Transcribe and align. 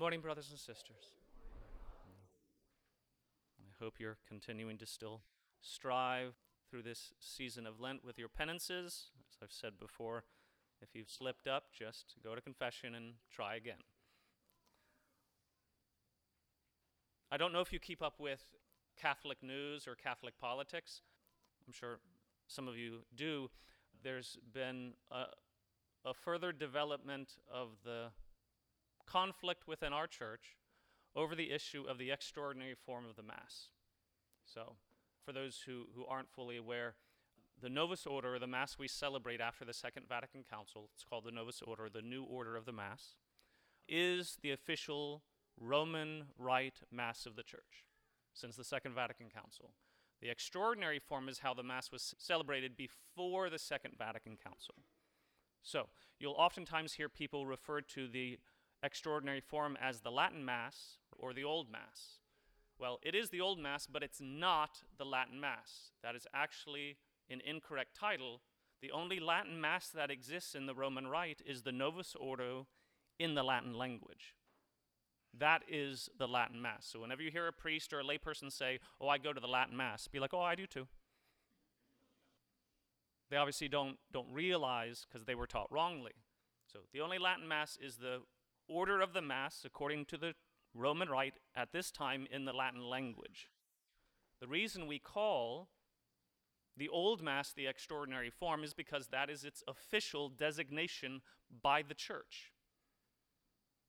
morning, 0.00 0.22
brothers 0.22 0.48
and 0.48 0.58
sisters. 0.58 1.12
I 3.60 3.84
hope 3.84 3.96
you're 3.98 4.16
continuing 4.26 4.78
to 4.78 4.86
still 4.86 5.20
strive 5.60 6.32
through 6.70 6.84
this 6.84 7.12
season 7.20 7.66
of 7.66 7.80
Lent 7.80 8.02
with 8.02 8.18
your 8.18 8.30
penances. 8.30 9.10
As 9.30 9.36
I've 9.42 9.52
said 9.52 9.72
before, 9.78 10.24
if 10.80 10.94
you've 10.94 11.10
slipped 11.10 11.46
up, 11.46 11.64
just 11.78 12.14
go 12.24 12.34
to 12.34 12.40
confession 12.40 12.94
and 12.94 13.12
try 13.30 13.56
again. 13.56 13.82
I 17.30 17.36
don't 17.36 17.52
know 17.52 17.60
if 17.60 17.70
you 17.70 17.78
keep 17.78 18.00
up 18.00 18.14
with 18.18 18.40
Catholic 18.98 19.42
news 19.42 19.86
or 19.86 19.96
Catholic 19.96 20.38
politics. 20.38 21.02
I'm 21.66 21.74
sure 21.74 21.98
some 22.48 22.68
of 22.68 22.78
you 22.78 23.00
do. 23.14 23.50
There's 24.02 24.38
been 24.54 24.94
a, 25.10 25.24
a 26.06 26.14
further 26.14 26.52
development 26.52 27.34
of 27.52 27.72
the 27.84 28.06
conflict 29.10 29.66
within 29.66 29.92
our 29.92 30.06
church 30.06 30.56
over 31.16 31.34
the 31.34 31.50
issue 31.50 31.84
of 31.88 31.98
the 31.98 32.10
extraordinary 32.10 32.74
form 32.74 33.04
of 33.08 33.16
the 33.16 33.22
Mass. 33.22 33.68
So, 34.44 34.76
for 35.24 35.32
those 35.32 35.62
who, 35.66 35.86
who 35.94 36.04
aren't 36.06 36.30
fully 36.30 36.56
aware, 36.56 36.94
the 37.60 37.68
Novus 37.68 38.06
Ordo, 38.06 38.38
the 38.38 38.46
Mass 38.46 38.78
we 38.78 38.88
celebrate 38.88 39.40
after 39.40 39.64
the 39.64 39.74
Second 39.74 40.06
Vatican 40.08 40.44
Council, 40.48 40.88
it's 40.94 41.04
called 41.04 41.24
the 41.24 41.32
Novus 41.32 41.62
Ordo, 41.62 41.88
the 41.92 42.02
new 42.02 42.22
order 42.22 42.56
of 42.56 42.64
the 42.64 42.72
Mass, 42.72 43.16
is 43.88 44.38
the 44.42 44.52
official 44.52 45.22
Roman 45.58 46.26
Rite 46.38 46.80
Mass 46.90 47.26
of 47.26 47.36
the 47.36 47.42
Church 47.42 47.84
since 48.32 48.56
the 48.56 48.64
Second 48.64 48.94
Vatican 48.94 49.28
Council. 49.28 49.72
The 50.22 50.30
extraordinary 50.30 50.98
form 50.98 51.28
is 51.28 51.40
how 51.40 51.54
the 51.54 51.62
Mass 51.62 51.90
was 51.90 52.14
celebrated 52.18 52.76
before 52.76 53.50
the 53.50 53.58
Second 53.58 53.94
Vatican 53.98 54.36
Council. 54.42 54.74
So, 55.62 55.88
you'll 56.18 56.32
oftentimes 56.32 56.94
hear 56.94 57.08
people 57.08 57.46
refer 57.46 57.80
to 57.82 58.08
the 58.08 58.38
extraordinary 58.82 59.40
form 59.40 59.76
as 59.80 60.00
the 60.00 60.10
Latin 60.10 60.44
Mass 60.44 60.98
or 61.16 61.32
the 61.32 61.44
Old 61.44 61.70
Mass. 61.70 62.20
Well, 62.78 62.98
it 63.02 63.14
is 63.14 63.28
the 63.28 63.40
Old 63.40 63.58
Mass, 63.58 63.86
but 63.86 64.02
it's 64.02 64.20
not 64.22 64.82
the 64.96 65.04
Latin 65.04 65.38
Mass. 65.38 65.92
That 66.02 66.16
is 66.16 66.26
actually 66.32 66.96
an 67.28 67.42
incorrect 67.44 67.94
title. 67.94 68.40
The 68.80 68.90
only 68.90 69.20
Latin 69.20 69.60
Mass 69.60 69.88
that 69.90 70.10
exists 70.10 70.54
in 70.54 70.66
the 70.66 70.74
Roman 70.74 71.06
Rite 71.06 71.42
is 71.44 71.62
the 71.62 71.72
Novus 71.72 72.16
Ordo 72.18 72.66
in 73.18 73.34
the 73.34 73.42
Latin 73.42 73.74
language. 73.74 74.34
That 75.38 75.62
is 75.68 76.08
the 76.18 76.26
Latin 76.26 76.60
Mass. 76.60 76.86
So 76.86 77.00
whenever 77.00 77.22
you 77.22 77.30
hear 77.30 77.46
a 77.46 77.52
priest 77.52 77.92
or 77.92 78.00
a 78.00 78.04
layperson 78.04 78.50
say, 78.50 78.80
Oh, 79.00 79.08
I 79.08 79.18
go 79.18 79.32
to 79.32 79.40
the 79.40 79.46
Latin 79.46 79.76
Mass, 79.76 80.08
be 80.08 80.18
like, 80.18 80.34
Oh, 80.34 80.40
I 80.40 80.54
do 80.54 80.66
too. 80.66 80.88
They 83.30 83.36
obviously 83.36 83.68
don't, 83.68 83.96
don't 84.12 84.32
realize 84.32 85.06
because 85.08 85.24
they 85.24 85.36
were 85.36 85.46
taught 85.46 85.70
wrongly. 85.70 86.12
So 86.72 86.80
the 86.92 87.00
only 87.00 87.18
Latin 87.18 87.46
Mass 87.46 87.78
is 87.80 87.96
the 87.96 88.22
order 88.70 89.00
of 89.00 89.12
the 89.12 89.22
Mass 89.22 89.62
according 89.64 90.04
to 90.06 90.16
the 90.16 90.34
Roman 90.74 91.08
Rite 91.08 91.38
at 91.54 91.72
this 91.72 91.90
time 91.90 92.26
in 92.30 92.44
the 92.44 92.52
Latin 92.52 92.82
language. 92.82 93.50
The 94.40 94.46
reason 94.46 94.86
we 94.86 94.98
call 94.98 95.68
the 96.76 96.88
Old 96.88 97.22
Mass 97.22 97.52
the 97.52 97.66
extraordinary 97.66 98.30
form 98.30 98.64
is 98.64 98.72
because 98.72 99.08
that 99.08 99.28
is 99.28 99.44
its 99.44 99.62
official 99.68 100.28
designation 100.28 101.20
by 101.62 101.82
the 101.82 101.94
church. 101.94 102.52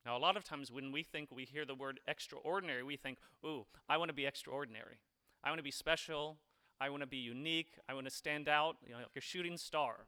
Now, 0.05 0.17
a 0.17 0.19
lot 0.19 0.35
of 0.35 0.43
times 0.43 0.71
when 0.71 0.91
we 0.91 1.03
think 1.03 1.29
we 1.31 1.45
hear 1.45 1.63
the 1.63 1.75
word 1.75 1.99
extraordinary, 2.07 2.83
we 2.83 2.97
think, 2.97 3.19
ooh, 3.45 3.65
I 3.87 3.97
want 3.97 4.09
to 4.09 4.15
be 4.15 4.25
extraordinary. 4.25 4.99
I 5.43 5.49
want 5.49 5.59
to 5.59 5.63
be 5.63 5.71
special. 5.71 6.37
I 6.79 6.89
want 6.89 7.01
to 7.01 7.07
be 7.07 7.17
unique. 7.17 7.77
I 7.87 7.93
want 7.93 8.07
to 8.07 8.11
stand 8.11 8.49
out 8.49 8.77
you 8.85 8.93
know, 8.93 8.97
like 8.97 9.07
a 9.15 9.21
shooting 9.21 9.57
star. 9.57 10.07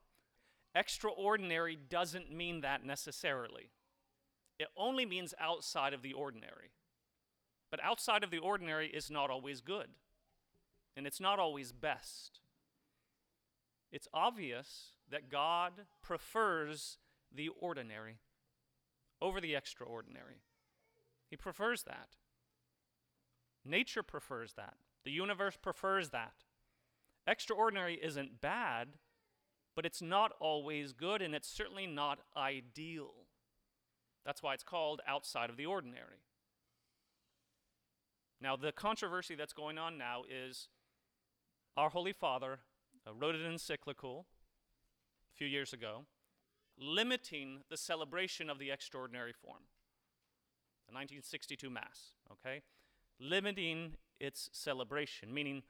Extraordinary 0.74 1.78
doesn't 1.90 2.32
mean 2.32 2.62
that 2.62 2.84
necessarily. 2.84 3.70
It 4.60 4.68
only 4.78 5.06
means 5.06 5.34
outside 5.40 5.94
of 5.94 6.02
the 6.02 6.14
ordinary. 6.14 6.72
But 7.72 7.84
outside 7.84 8.24
of 8.24 8.32
the 8.32 8.38
ordinary 8.38 8.88
is 8.88 9.10
not 9.10 9.30
always 9.32 9.62
good, 9.62 9.88
and 10.96 11.08
it's 11.08 11.20
not 11.20 11.40
always 11.40 11.72
best. 11.72 12.40
It's 13.92 14.08
obvious 14.14 14.92
that 15.10 15.30
God 15.30 15.74
prefers 16.02 16.98
the 17.34 17.50
ordinary 17.60 18.20
over 19.22 19.42
the 19.42 19.56
extraordinary. 19.56 20.44
He 21.30 21.36
prefers 21.36 21.84
that. 21.84 22.10
Nature 23.66 24.04
prefers 24.04 24.54
that. 24.54 24.76
The 25.04 25.12
universe 25.12 25.58
prefers 25.60 26.10
that. 26.10 26.34
Extraordinary 27.26 28.00
isn't 28.04 28.42
bad, 28.42 28.90
but 29.76 29.86
it's 29.86 30.02
not 30.02 30.32
always 30.40 30.94
good, 30.94 31.22
and 31.22 31.34
it's 31.34 31.48
certainly 31.48 31.88
not 31.88 32.20
ideal. 32.38 33.14
That's 34.26 34.42
why 34.42 34.54
it's 34.54 34.64
called 34.64 35.02
outside 35.08 35.50
of 35.50 35.58
the 35.58 35.66
ordinary. 35.66 36.22
Now, 38.42 38.56
the 38.56 38.72
controversy 38.72 39.36
that's 39.36 39.54
going 39.54 39.78
on 39.78 39.98
now 39.98 40.24
is 40.30 40.68
our 41.78 41.90
Holy 41.90 42.14
Father 42.14 42.60
uh, 43.08 43.14
wrote 43.14 43.36
an 43.36 43.46
encyclical 43.46 44.26
a 45.34 45.38
few 45.38 45.48
years 45.48 45.74
ago 45.74 46.06
limiting 46.78 47.60
the 47.70 47.78
celebration 47.78 48.50
of 48.50 48.60
the 48.60 48.72
extraordinary 48.72 49.34
form. 49.34 49.64
The 50.88 50.94
1962 50.94 51.70
Mass, 51.70 52.14
okay? 52.32 52.62
Limiting 53.20 53.94
its 54.20 54.50
celebration, 54.52 55.34
meaning 55.34 55.64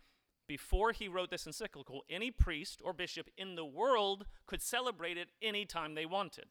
before 0.48 0.92
he 0.92 1.08
wrote 1.08 1.30
this 1.30 1.46
encyclical, 1.46 2.04
any 2.10 2.32
priest 2.32 2.82
or 2.84 2.94
bishop 2.94 3.30
in 3.38 3.56
the 3.56 3.66
world 3.66 4.26
could 4.46 4.62
celebrate 4.62 5.18
it 5.18 5.30
any 5.42 5.66
time 5.66 5.94
they 5.94 6.06
wanted. 6.06 6.46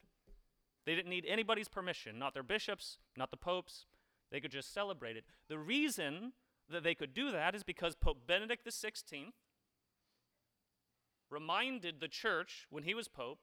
They 0.84 0.94
didn't 0.94 1.10
need 1.10 1.26
anybody's 1.26 1.68
permission, 1.68 2.18
not 2.18 2.34
their 2.34 2.42
bishops, 2.42 2.98
not 3.16 3.30
the 3.30 3.36
popes. 3.36 3.86
They 4.30 4.40
could 4.40 4.50
just 4.50 4.72
celebrate 4.72 5.16
it. 5.16 5.24
The 5.48 5.58
reason 5.58 6.32
that 6.68 6.82
they 6.82 6.94
could 6.94 7.14
do 7.14 7.30
that 7.30 7.54
is 7.54 7.62
because 7.62 7.94
Pope 7.94 8.26
Benedict 8.26 8.66
XVI 8.66 9.32
reminded 11.30 12.00
the 12.00 12.08
church 12.08 12.66
when 12.70 12.84
he 12.84 12.94
was 12.94 13.08
pope 13.08 13.40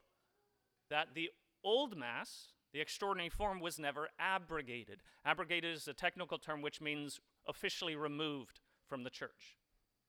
that 0.89 1.09
the 1.15 1.29
old 1.63 1.97
Mass, 1.97 2.53
the 2.73 2.81
extraordinary 2.81 3.29
form, 3.29 3.59
was 3.59 3.79
never 3.79 4.09
abrogated. 4.19 5.01
Abrogated 5.25 5.75
is 5.75 5.87
a 5.87 5.93
technical 5.93 6.37
term 6.37 6.61
which 6.61 6.81
means 6.81 7.19
officially 7.47 7.95
removed 7.95 8.59
from 8.87 9.03
the 9.03 9.09
church. 9.09 9.57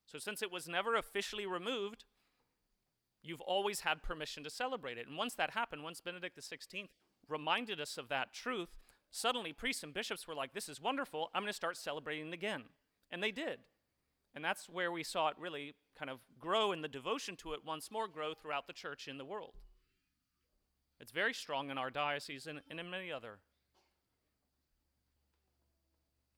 So, 0.05 0.17
since 0.19 0.41
it 0.41 0.51
was 0.51 0.67
never 0.67 0.95
officially 0.95 1.45
removed, 1.45 2.05
you've 3.23 3.41
always 3.41 3.81
had 3.81 4.03
permission 4.03 4.43
to 4.43 4.49
celebrate 4.49 4.97
it. 4.97 5.07
And 5.07 5.17
once 5.17 5.35
that 5.35 5.51
happened, 5.51 5.83
once 5.83 6.01
Benedict 6.01 6.37
XVI 6.39 6.89
reminded 7.31 7.79
us 7.79 7.97
of 7.97 8.09
that 8.09 8.33
truth, 8.33 8.79
suddenly 9.09 9.53
priests 9.53 9.83
and 9.83 9.93
bishops 9.93 10.27
were 10.27 10.35
like, 10.35 10.53
This 10.53 10.69
is 10.69 10.81
wonderful, 10.81 11.29
I'm 11.33 11.41
going 11.41 11.49
to 11.49 11.53
start 11.53 11.77
celebrating 11.77 12.33
again. 12.33 12.63
And 13.11 13.21
they 13.21 13.31
did. 13.31 13.59
And 14.33 14.43
that's 14.43 14.69
where 14.69 14.91
we 14.91 15.03
saw 15.03 15.27
it 15.27 15.35
really 15.37 15.75
kind 15.97 16.09
of 16.09 16.19
grow 16.39 16.71
in 16.71 16.81
the 16.81 16.87
devotion 16.87 17.35
to 17.37 17.53
it 17.53 17.65
once 17.65 17.91
more 17.91 18.07
grow 18.07 18.33
throughout 18.33 18.67
the 18.67 18.73
church 18.73 19.07
in 19.07 19.17
the 19.17 19.25
world. 19.25 19.55
It's 20.99 21.11
very 21.11 21.33
strong 21.33 21.69
in 21.69 21.77
our 21.77 21.89
diocese 21.89 22.47
and, 22.47 22.61
and 22.69 22.79
in 22.79 22.89
many 22.89 23.11
other. 23.11 23.39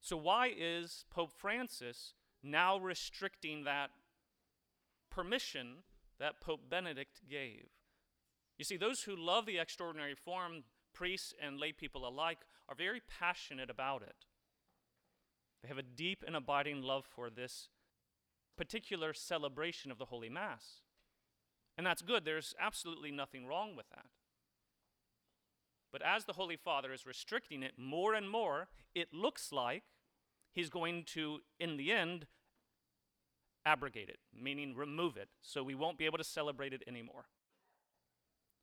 So, 0.01 0.17
why 0.17 0.51
is 0.55 1.05
Pope 1.11 1.31
Francis 1.31 2.13
now 2.41 2.77
restricting 2.77 3.63
that 3.63 3.91
permission 5.09 5.83
that 6.19 6.41
Pope 6.41 6.69
Benedict 6.69 7.21
gave? 7.29 7.67
You 8.57 8.65
see, 8.65 8.77
those 8.77 9.03
who 9.03 9.15
love 9.15 9.45
the 9.45 9.59
extraordinary 9.59 10.15
form, 10.15 10.63
priests 10.93 11.33
and 11.41 11.59
lay 11.59 11.71
people 11.71 12.07
alike, 12.07 12.39
are 12.69 12.75
very 12.75 13.01
passionate 13.19 13.69
about 13.69 14.01
it. 14.01 14.25
They 15.61 15.67
have 15.69 15.77
a 15.77 15.83
deep 15.83 16.23
and 16.25 16.35
abiding 16.35 16.81
love 16.81 17.05
for 17.05 17.29
this 17.29 17.69
particular 18.57 19.13
celebration 19.13 19.91
of 19.91 19.97
the 19.97 20.05
Holy 20.05 20.29
Mass. 20.29 20.81
And 21.77 21.87
that's 21.87 22.01
good. 22.01 22.25
There's 22.25 22.53
absolutely 22.59 23.11
nothing 23.11 23.47
wrong 23.47 23.75
with 23.75 23.89
that. 23.89 24.05
But 25.91 26.01
as 26.01 26.25
the 26.25 26.33
Holy 26.33 26.55
Father 26.55 26.91
is 26.91 27.05
restricting 27.05 27.63
it 27.63 27.73
more 27.77 28.13
and 28.13 28.29
more, 28.29 28.67
it 28.93 29.13
looks 29.13 29.51
like 29.51 29.83
he's 30.51 30.69
going 30.69 31.03
to, 31.13 31.39
in 31.59 31.77
the 31.77 31.91
end, 31.91 32.27
abrogate 33.65 34.09
it, 34.09 34.19
meaning 34.35 34.75
remove 34.75 35.17
it, 35.17 35.29
so 35.41 35.63
we 35.63 35.75
won't 35.75 35.97
be 35.97 36.05
able 36.05 36.17
to 36.17 36.23
celebrate 36.23 36.73
it 36.73 36.83
anymore. 36.87 37.25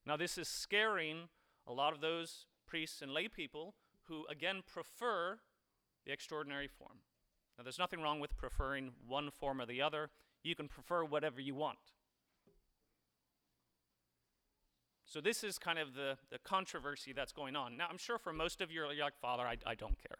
Now, 0.07 0.17
this 0.17 0.39
is 0.39 0.49
scaring 0.49 1.29
a 1.71 1.73
lot 1.73 1.93
of 1.93 2.01
those 2.01 2.47
priests 2.67 3.01
and 3.01 3.13
lay 3.13 3.29
people 3.29 3.75
who, 4.09 4.27
again, 4.29 4.63
prefer 4.67 5.39
the 6.05 6.13
extraordinary 6.13 6.69
form. 6.69 6.99
Now, 7.57 7.65
there's 7.65 7.79
nothing 7.79 8.01
wrong 8.01 8.21
with 8.21 8.37
preferring 8.37 8.93
one 9.07 9.31
form 9.31 9.61
or 9.61 9.67
the 9.67 9.83
other. 9.83 10.11
You 10.43 10.55
can 10.55 10.69
prefer 10.69 11.05
whatever 11.05 11.41
you 11.41 11.55
want. 11.55 11.79
So 15.05 15.21
this 15.21 15.43
is 15.43 15.59
kind 15.59 15.79
of 15.79 15.95
the, 15.95 16.17
the 16.31 16.39
controversy 16.39 17.13
that's 17.13 17.33
going 17.33 17.57
on. 17.57 17.77
Now, 17.77 17.87
I'm 17.91 17.99
sure 17.99 18.19
for 18.19 18.33
most 18.33 18.61
of 18.61 18.71
you, 18.71 18.81
you're 18.81 19.05
like, 19.05 19.19
Father, 19.21 19.43
I, 19.43 19.57
I 19.67 19.75
don't 19.75 19.99
care. 19.99 20.19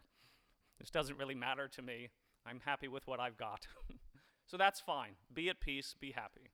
This 0.79 0.91
doesn't 0.91 1.19
really 1.19 1.35
matter 1.35 1.69
to 1.69 1.83
me. 1.83 2.09
I'm 2.45 2.61
happy 2.65 2.89
with 2.89 3.07
what 3.07 3.21
I've 3.21 3.37
got. 3.37 3.67
so 4.47 4.57
that's 4.57 4.81
fine. 4.81 5.13
Be 5.33 5.49
at 5.49 5.61
peace, 5.61 5.95
be 5.99 6.13
happy. 6.13 6.51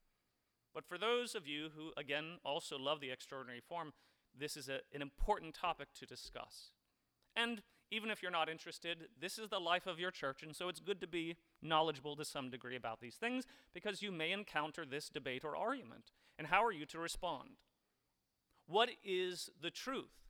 But 0.75 0.84
for 0.84 0.99
those 0.99 1.34
of 1.34 1.46
you 1.46 1.70
who, 1.75 1.92
again, 1.96 2.37
also 2.44 2.78
love 2.78 3.00
the 3.00 3.10
extraordinary 3.10 3.62
form, 3.66 3.94
this 4.38 4.56
is 4.56 4.68
a, 4.68 4.80
an 4.94 5.02
important 5.02 5.54
topic 5.54 5.88
to 5.98 6.06
discuss. 6.06 6.70
And 7.34 7.62
even 7.90 8.10
if 8.10 8.22
you're 8.22 8.32
not 8.32 8.48
interested, 8.48 9.08
this 9.20 9.38
is 9.38 9.48
the 9.48 9.60
life 9.60 9.86
of 9.86 10.00
your 10.00 10.10
church, 10.10 10.42
and 10.42 10.56
so 10.56 10.68
it's 10.68 10.80
good 10.80 11.00
to 11.00 11.06
be 11.06 11.36
knowledgeable 11.62 12.16
to 12.16 12.24
some 12.24 12.50
degree 12.50 12.76
about 12.76 13.00
these 13.00 13.14
things 13.14 13.44
because 13.72 14.02
you 14.02 14.10
may 14.10 14.32
encounter 14.32 14.84
this 14.84 15.08
debate 15.08 15.44
or 15.44 15.56
argument. 15.56 16.10
And 16.38 16.48
how 16.48 16.64
are 16.64 16.72
you 16.72 16.86
to 16.86 16.98
respond? 16.98 17.50
What 18.66 18.90
is 19.04 19.48
the 19.60 19.70
truth? 19.70 20.26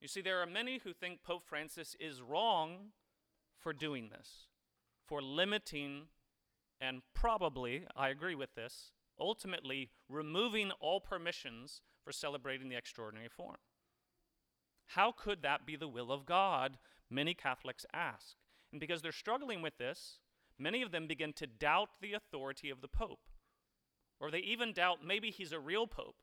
You 0.00 0.08
see, 0.08 0.20
there 0.20 0.42
are 0.42 0.46
many 0.46 0.80
who 0.84 0.92
think 0.92 1.22
Pope 1.22 1.44
Francis 1.46 1.96
is 1.98 2.20
wrong 2.20 2.90
for 3.58 3.72
doing 3.72 4.10
this, 4.10 4.48
for 5.06 5.22
limiting, 5.22 6.02
and 6.80 7.00
probably, 7.14 7.86
I 7.96 8.10
agree 8.10 8.34
with 8.34 8.54
this, 8.54 8.92
ultimately 9.18 9.90
removing 10.08 10.70
all 10.72 11.00
permissions 11.00 11.80
for 12.06 12.12
celebrating 12.12 12.68
the 12.68 12.76
extraordinary 12.76 13.28
form. 13.28 13.56
How 14.90 15.10
could 15.10 15.42
that 15.42 15.66
be 15.66 15.74
the 15.74 15.88
will 15.88 16.12
of 16.12 16.24
God? 16.24 16.78
Many 17.10 17.34
Catholics 17.34 17.84
ask. 17.92 18.36
And 18.70 18.80
because 18.80 19.02
they're 19.02 19.10
struggling 19.10 19.60
with 19.60 19.76
this, 19.78 20.20
many 20.56 20.82
of 20.82 20.92
them 20.92 21.08
begin 21.08 21.32
to 21.32 21.48
doubt 21.48 21.88
the 22.00 22.12
authority 22.12 22.70
of 22.70 22.80
the 22.80 22.88
Pope. 22.88 23.18
Or 24.20 24.30
they 24.30 24.38
even 24.38 24.72
doubt 24.72 25.04
maybe 25.04 25.32
he's 25.32 25.50
a 25.50 25.58
real 25.58 25.88
Pope. 25.88 26.14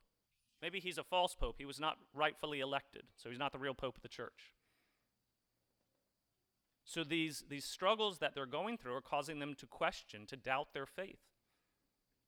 Maybe 0.62 0.80
he's 0.80 0.98
a 0.98 1.04
false 1.04 1.36
Pope. 1.36 1.56
He 1.58 1.66
was 1.66 1.82
not 1.82 1.98
rightfully 2.14 2.62
elected, 2.62 3.04
so 3.18 3.30
he's 3.30 3.38
not 3.38 3.52
the 3.52 3.60
real 3.60 3.74
Pope 3.74 3.98
of 3.98 4.04
the 4.04 4.08
Church. 4.08 4.54
So 6.86 7.04
these, 7.04 7.44
these 7.50 7.66
struggles 7.66 8.20
that 8.20 8.36
they're 8.36 8.46
going 8.46 8.78
through 8.78 8.96
are 8.96 9.02
causing 9.02 9.40
them 9.40 9.54
to 9.56 9.66
question, 9.66 10.26
to 10.28 10.38
doubt 10.38 10.70
their 10.74 10.86
faith. 10.86 11.20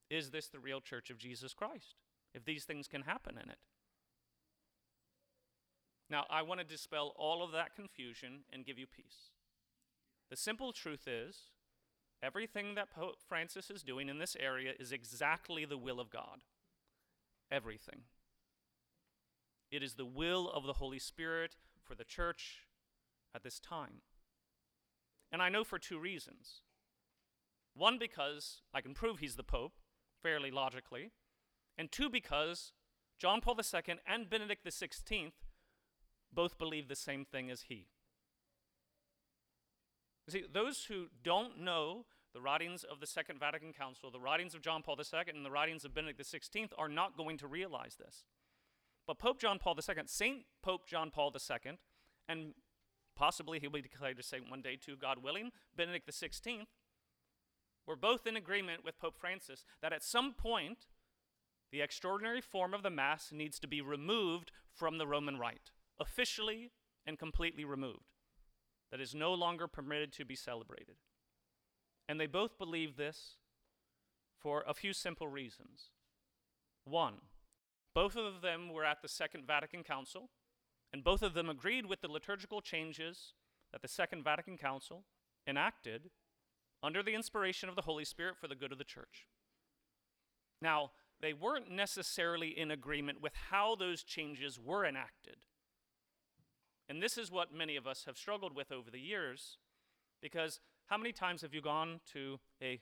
Is 0.09 0.31
this 0.31 0.47
the 0.47 0.59
real 0.59 0.81
Church 0.81 1.09
of 1.09 1.17
Jesus 1.17 1.53
Christ? 1.53 1.95
If 2.35 2.43
these 2.43 2.65
things 2.65 2.87
can 2.89 3.03
happen 3.03 3.39
in 3.41 3.49
it. 3.49 3.57
Now, 6.09 6.25
I 6.29 6.41
want 6.41 6.59
to 6.59 6.65
dispel 6.65 7.13
all 7.15 7.41
of 7.41 7.53
that 7.53 7.73
confusion 7.75 8.41
and 8.51 8.65
give 8.65 8.77
you 8.77 8.85
peace. 8.85 9.31
The 10.29 10.35
simple 10.35 10.73
truth 10.73 11.07
is, 11.07 11.51
everything 12.21 12.75
that 12.75 12.91
Pope 12.91 13.15
Francis 13.27 13.71
is 13.71 13.83
doing 13.83 14.09
in 14.09 14.19
this 14.19 14.35
area 14.37 14.73
is 14.77 14.91
exactly 14.91 15.63
the 15.63 15.77
will 15.77 15.99
of 15.99 16.09
God. 16.09 16.43
Everything. 17.49 18.01
It 19.71 19.81
is 19.81 19.93
the 19.93 20.05
will 20.05 20.49
of 20.49 20.65
the 20.65 20.73
Holy 20.73 20.99
Spirit 20.99 21.55
for 21.81 21.95
the 21.95 22.03
church 22.03 22.67
at 23.33 23.43
this 23.43 23.59
time. 23.59 24.01
And 25.31 25.41
I 25.41 25.49
know 25.49 25.63
for 25.63 25.79
two 25.79 25.99
reasons. 25.99 26.61
One, 27.73 27.97
because 27.97 28.61
I 28.73 28.81
can 28.81 28.93
prove 28.93 29.19
he's 29.19 29.35
the 29.35 29.43
Pope 29.43 29.73
fairly 30.21 30.51
logically, 30.51 31.11
and 31.77 31.91
two, 31.91 32.09
because 32.09 32.71
John 33.19 33.41
Paul 33.41 33.57
II 33.57 33.95
and 34.07 34.29
Benedict 34.29 34.65
XVI 34.65 35.31
both 36.33 36.57
believe 36.57 36.87
the 36.87 36.95
same 36.95 37.25
thing 37.25 37.49
as 37.49 37.63
he. 37.63 37.87
You 40.27 40.31
see, 40.31 40.43
those 40.51 40.85
who 40.87 41.07
don't 41.23 41.59
know 41.59 42.05
the 42.33 42.41
writings 42.41 42.83
of 42.83 42.99
the 42.99 43.07
Second 43.07 43.39
Vatican 43.39 43.71
Council, 43.71 44.11
the 44.11 44.19
writings 44.19 44.53
of 44.53 44.61
John 44.61 44.81
Paul 44.81 44.97
II, 44.99 45.33
and 45.33 45.45
the 45.45 45.51
writings 45.51 45.85
of 45.85 45.93
Benedict 45.93 46.21
XVI 46.21 46.67
are 46.77 46.89
not 46.89 47.15
going 47.15 47.37
to 47.37 47.47
realize 47.47 47.95
this. 47.95 48.25
But 49.07 49.19
Pope 49.19 49.39
John 49.39 49.59
Paul 49.59 49.77
II, 49.77 49.95
Saint 50.07 50.41
Pope 50.61 50.87
John 50.87 51.11
Paul 51.11 51.31
II, 51.33 51.73
and 52.27 52.53
possibly 53.15 53.59
he'll 53.59 53.69
be 53.69 53.81
declared 53.81 54.19
a 54.19 54.23
saint 54.23 54.49
one 54.49 54.61
day 54.61 54.75
too, 54.75 54.97
God 54.99 55.23
willing, 55.23 55.51
Benedict 55.75 56.09
XVI, 56.09 56.65
were 57.87 57.95
both 57.95 58.25
in 58.25 58.35
agreement 58.35 58.83
with 58.83 58.99
Pope 58.99 59.17
Francis 59.17 59.63
that 59.81 59.93
at 59.93 60.03
some 60.03 60.33
point 60.33 60.87
the 61.75 61.81
extraordinary 61.81 62.39
form 62.39 62.73
of 62.73 62.83
the 62.83 62.89
Mass 62.89 63.33
needs 63.33 63.59
to 63.59 63.67
be 63.67 63.81
removed 63.81 64.49
from 64.73 64.97
the 64.97 65.05
Roman 65.05 65.37
Rite 65.37 65.71
officially 65.99 66.71
and 67.05 67.19
completely 67.19 67.65
removed, 67.65 68.15
that 68.91 69.01
is 69.01 69.13
no 69.13 69.33
longer 69.33 69.67
permitted 69.67 70.13
to 70.13 70.23
be 70.23 70.37
celebrated. 70.37 70.95
And 72.07 72.17
they 72.17 72.27
both 72.27 72.57
believe 72.57 72.95
this 72.95 73.35
for 74.39 74.63
a 74.65 74.73
few 74.73 74.93
simple 74.93 75.27
reasons. 75.27 75.89
One, 76.85 77.15
both 77.93 78.15
of 78.15 78.39
them 78.41 78.71
were 78.71 78.85
at 78.85 79.01
the 79.01 79.09
Second 79.09 79.45
Vatican 79.45 79.83
Council, 79.83 80.29
and 80.93 81.03
both 81.03 81.21
of 81.21 81.33
them 81.33 81.49
agreed 81.49 81.87
with 81.87 81.99
the 81.99 82.07
liturgical 82.07 82.61
changes 82.61 83.33
that 83.73 83.81
the 83.81 83.89
Second 83.89 84.23
Vatican 84.23 84.57
Council 84.57 85.03
enacted 85.45 86.09
under 86.81 87.03
the 87.03 87.15
inspiration 87.15 87.67
of 87.67 87.75
the 87.75 87.81
Holy 87.81 88.05
Spirit 88.05 88.37
for 88.37 88.47
the 88.47 88.55
good 88.55 88.71
of 88.71 88.77
the 88.77 88.85
church. 88.85 89.27
Now, 90.61 90.91
they 91.25 91.33
weren't 91.33 91.71
necessarily 91.71 92.49
in 92.49 92.69
agreement 92.69 93.19
with 93.19 93.33
how 93.49 93.75
those 93.75 94.03
changes 94.03 94.59
were 94.63 94.85
enacted. 94.85 95.37
And 96.87 97.01
this 97.01 97.17
is 97.17 97.31
what 97.31 97.51
many 97.51 97.75
of 97.75 97.87
us 97.87 98.03
have 98.05 98.15
struggled 98.15 98.55
with 98.55 98.71
over 98.71 98.91
the 98.91 98.99
years, 98.99 99.57
because 100.21 100.59
how 100.85 100.97
many 100.97 101.11
times 101.11 101.41
have 101.41 101.51
you 101.51 101.61
gone 101.61 101.99
to 102.13 102.39
a 102.61 102.79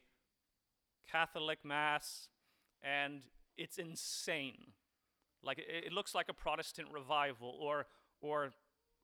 Catholic 1.10 1.60
Mass 1.64 2.28
and 2.82 3.22
it's 3.58 3.78
insane? 3.78 4.74
Like 5.42 5.60
it, 5.60 5.94
looks 5.94 6.14
like 6.14 6.28
a 6.28 6.34
Protestant 6.34 6.90
revival, 6.92 7.58
or, 7.62 7.86
or 8.20 8.52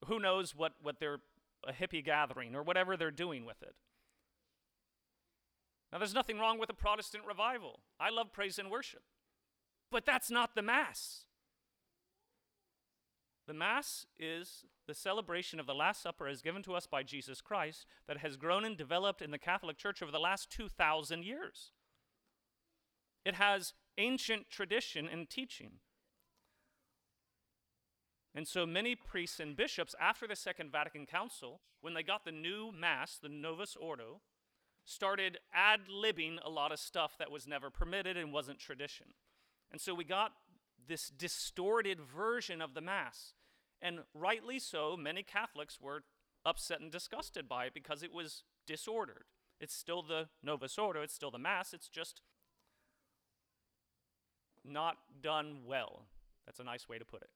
who 0.06 0.19
knows 0.19 0.53
what, 0.53 0.74
what 0.81 1.00
they're, 1.00 1.19
a 1.65 1.71
hippie 1.71 2.03
gathering, 2.03 2.56
or 2.56 2.63
whatever 2.63 2.97
they're 2.97 3.09
doing 3.09 3.45
with 3.45 3.62
it. 3.62 3.75
Now, 5.94 5.97
there's 5.97 6.13
nothing 6.13 6.39
wrong 6.39 6.59
with 6.59 6.69
a 6.69 6.74
Protestant 6.74 7.24
revival. 7.25 7.80
I 8.01 8.09
love 8.09 8.33
praise 8.33 8.59
and 8.59 8.69
worship. 8.69 9.01
But 9.91 10.06
that's 10.06 10.30
not 10.30 10.56
the 10.56 10.62
Mass. 10.62 11.25
The 13.47 13.53
Mass 13.53 14.06
is 14.19 14.65
the 14.86 14.94
celebration 14.94 15.59
of 15.59 15.65
the 15.65 15.74
Last 15.74 16.03
Supper 16.03 16.27
as 16.27 16.41
given 16.41 16.62
to 16.63 16.75
us 16.75 16.86
by 16.86 17.01
Jesus 17.01 17.41
Christ 17.41 17.86
that 18.07 18.18
has 18.18 18.38
grown 18.38 18.63
and 18.63 18.77
developed 18.77 19.21
in 19.21 19.31
the 19.31 19.39
Catholic 19.39 19.77
Church 19.77 20.01
over 20.03 20.12
the 20.12 20.19
last 20.19 20.51
2,000 20.51 21.24
years. 21.24 21.71
It 23.25 23.36
has 23.36 23.74
ancient 23.97 24.50
tradition 24.50 25.09
and 25.12 25.30
teaching. 25.30 25.74
And 28.36 28.47
so 28.47 28.65
many 28.65 28.95
priests 28.95 29.39
and 29.39 29.56
bishops, 29.56 29.95
after 30.00 30.27
the 30.27 30.36
Second 30.36 30.71
Vatican 30.71 31.06
Council, 31.06 31.62
when 31.81 31.95
they 31.95 32.03
got 32.03 32.25
the 32.25 32.31
new 32.31 32.71
Mass, 32.71 33.18
the 33.21 33.30
Novus 33.30 33.75
Ordo, 33.75 34.21
started 34.86 35.39
ad 35.53 35.81
libbing 35.91 36.38
a 36.44 36.50
lot 36.50 36.71
of 36.71 36.80
stuff 36.80 37.18
that 37.18 37.31
was 37.31 37.47
never 37.47 37.69
permitted 37.69 38.15
and 38.15 38.31
wasn't 38.31 38.59
tradition. 38.59 39.07
And 39.71 39.80
so 39.80 39.94
we 39.94 40.04
got 40.04 40.33
this 40.88 41.10
distorted 41.10 42.00
version 42.00 42.62
of 42.62 42.74
the 42.74 42.81
Mass. 42.81 43.33
And 43.81 44.00
rightly 44.13 44.60
so, 44.60 44.98
many 44.98 45.24
Catholics 45.24 45.80
were 45.81 46.04
upset 46.45 46.81
and 46.81 46.92
disgusted 46.92 47.48
by 47.48 47.66
it 47.66 47.74
because 47.74 48.03
it 48.03 48.13
was 48.13 48.43
disordered. 48.65 49.25
It's 49.60 49.75
still 49.75 50.01
the 50.01 50.29
Novus 50.41 50.77
Ordo, 50.77 51.01
it's 51.01 51.13
still 51.13 51.32
the 51.32 51.38
Mass, 51.38 51.74
it's 51.74 51.89
just 51.89 52.22
not 54.65 54.98
done 55.22 55.60
well. 55.65 56.05
That's 56.46 56.60
a 56.60 56.63
nice 56.63 56.88
way 56.88 56.98
to 56.98 57.05
put 57.05 57.22
it. 57.22 57.29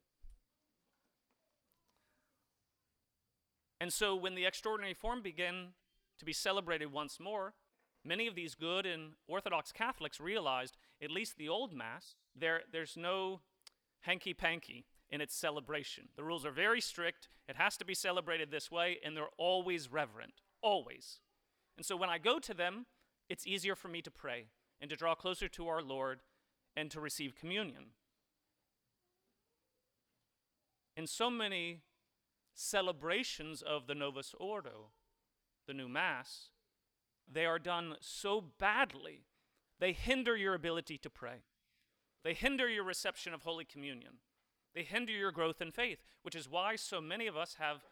And 3.79 3.91
so 3.91 4.15
when 4.15 4.35
the 4.35 4.45
extraordinary 4.45 4.93
form 4.93 5.21
began 5.21 5.69
to 6.17 6.25
be 6.25 6.33
celebrated 6.33 6.91
once 6.91 7.19
more, 7.19 7.53
many 8.05 8.27
of 8.27 8.35
these 8.35 8.55
good 8.55 8.85
and 8.85 9.11
Orthodox 9.27 9.71
Catholics 9.71 10.21
realized, 10.21 10.77
at 11.03 11.11
least 11.11 11.37
the 11.37 11.49
old 11.49 11.73
Mass, 11.73 12.15
there, 12.35 12.61
there's 12.71 12.95
no 12.97 13.41
hanky 14.01 14.33
panky 14.33 14.85
in 15.09 15.21
its 15.21 15.35
celebration. 15.35 16.09
The 16.15 16.23
rules 16.23 16.45
are 16.45 16.51
very 16.51 16.81
strict. 16.81 17.27
It 17.47 17.55
has 17.55 17.77
to 17.77 17.85
be 17.85 17.93
celebrated 17.93 18.49
this 18.49 18.71
way, 18.71 18.99
and 19.03 19.15
they're 19.15 19.27
always 19.37 19.91
reverent. 19.91 20.41
Always. 20.61 21.19
And 21.77 21.85
so 21.85 21.95
when 21.95 22.09
I 22.09 22.17
go 22.17 22.39
to 22.39 22.53
them, 22.53 22.85
it's 23.29 23.47
easier 23.47 23.75
for 23.75 23.87
me 23.87 24.01
to 24.01 24.11
pray 24.11 24.47
and 24.81 24.89
to 24.89 24.95
draw 24.95 25.15
closer 25.15 25.47
to 25.49 25.67
our 25.67 25.81
Lord 25.81 26.21
and 26.75 26.89
to 26.91 26.99
receive 26.99 27.35
communion. 27.35 27.91
In 30.95 31.07
so 31.07 31.29
many 31.29 31.81
celebrations 32.53 33.61
of 33.61 33.87
the 33.87 33.95
Novus 33.95 34.35
Ordo, 34.39 34.91
the 35.67 35.73
new 35.73 35.87
Mass, 35.87 36.49
they 37.31 37.45
are 37.45 37.59
done 37.59 37.95
so 37.99 38.43
badly, 38.59 39.21
they 39.79 39.93
hinder 39.93 40.35
your 40.35 40.53
ability 40.53 40.97
to 40.99 41.09
pray. 41.09 41.43
They 42.23 42.33
hinder 42.33 42.69
your 42.69 42.83
reception 42.83 43.33
of 43.33 43.43
Holy 43.43 43.65
Communion. 43.65 44.19
They 44.73 44.83
hinder 44.83 45.11
your 45.11 45.31
growth 45.31 45.61
in 45.61 45.71
faith, 45.71 45.99
which 46.23 46.35
is 46.35 46.49
why 46.49 46.75
so 46.75 47.01
many 47.01 47.27
of 47.27 47.37
us 47.37 47.55
have 47.59 47.83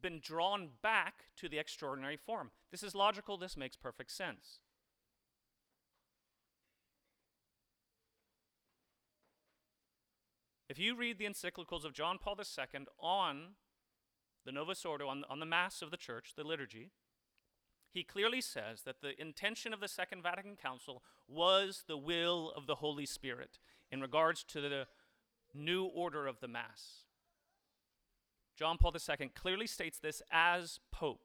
been 0.00 0.20
drawn 0.20 0.70
back 0.82 1.24
to 1.36 1.48
the 1.48 1.58
extraordinary 1.58 2.16
form. 2.16 2.50
This 2.70 2.82
is 2.82 2.94
logical, 2.94 3.36
this 3.36 3.56
makes 3.56 3.76
perfect 3.76 4.10
sense. 4.10 4.60
If 10.68 10.78
you 10.78 10.94
read 10.94 11.18
the 11.18 11.24
encyclicals 11.24 11.84
of 11.84 11.94
John 11.94 12.18
Paul 12.18 12.36
II 12.38 12.86
on 13.00 13.54
the 14.44 14.52
Novus 14.52 14.84
Ordo, 14.84 15.08
on, 15.08 15.24
on 15.28 15.40
the 15.40 15.46
Mass 15.46 15.80
of 15.82 15.90
the 15.90 15.96
Church, 15.96 16.34
the 16.36 16.44
liturgy, 16.44 16.90
he 17.90 18.02
clearly 18.02 18.40
says 18.40 18.82
that 18.82 19.00
the 19.00 19.20
intention 19.20 19.72
of 19.72 19.80
the 19.80 19.88
Second 19.88 20.22
Vatican 20.22 20.56
Council 20.56 21.02
was 21.26 21.84
the 21.86 21.96
will 21.96 22.52
of 22.56 22.66
the 22.66 22.76
Holy 22.76 23.06
Spirit 23.06 23.58
in 23.90 24.00
regards 24.00 24.44
to 24.44 24.60
the 24.60 24.86
new 25.54 25.84
order 25.84 26.26
of 26.26 26.40
the 26.40 26.48
Mass. 26.48 27.04
John 28.56 28.76
Paul 28.76 28.92
II, 28.94 29.30
clearly 29.34 29.66
states 29.66 29.98
this 29.98 30.20
as 30.30 30.80
Pope. 30.90 31.24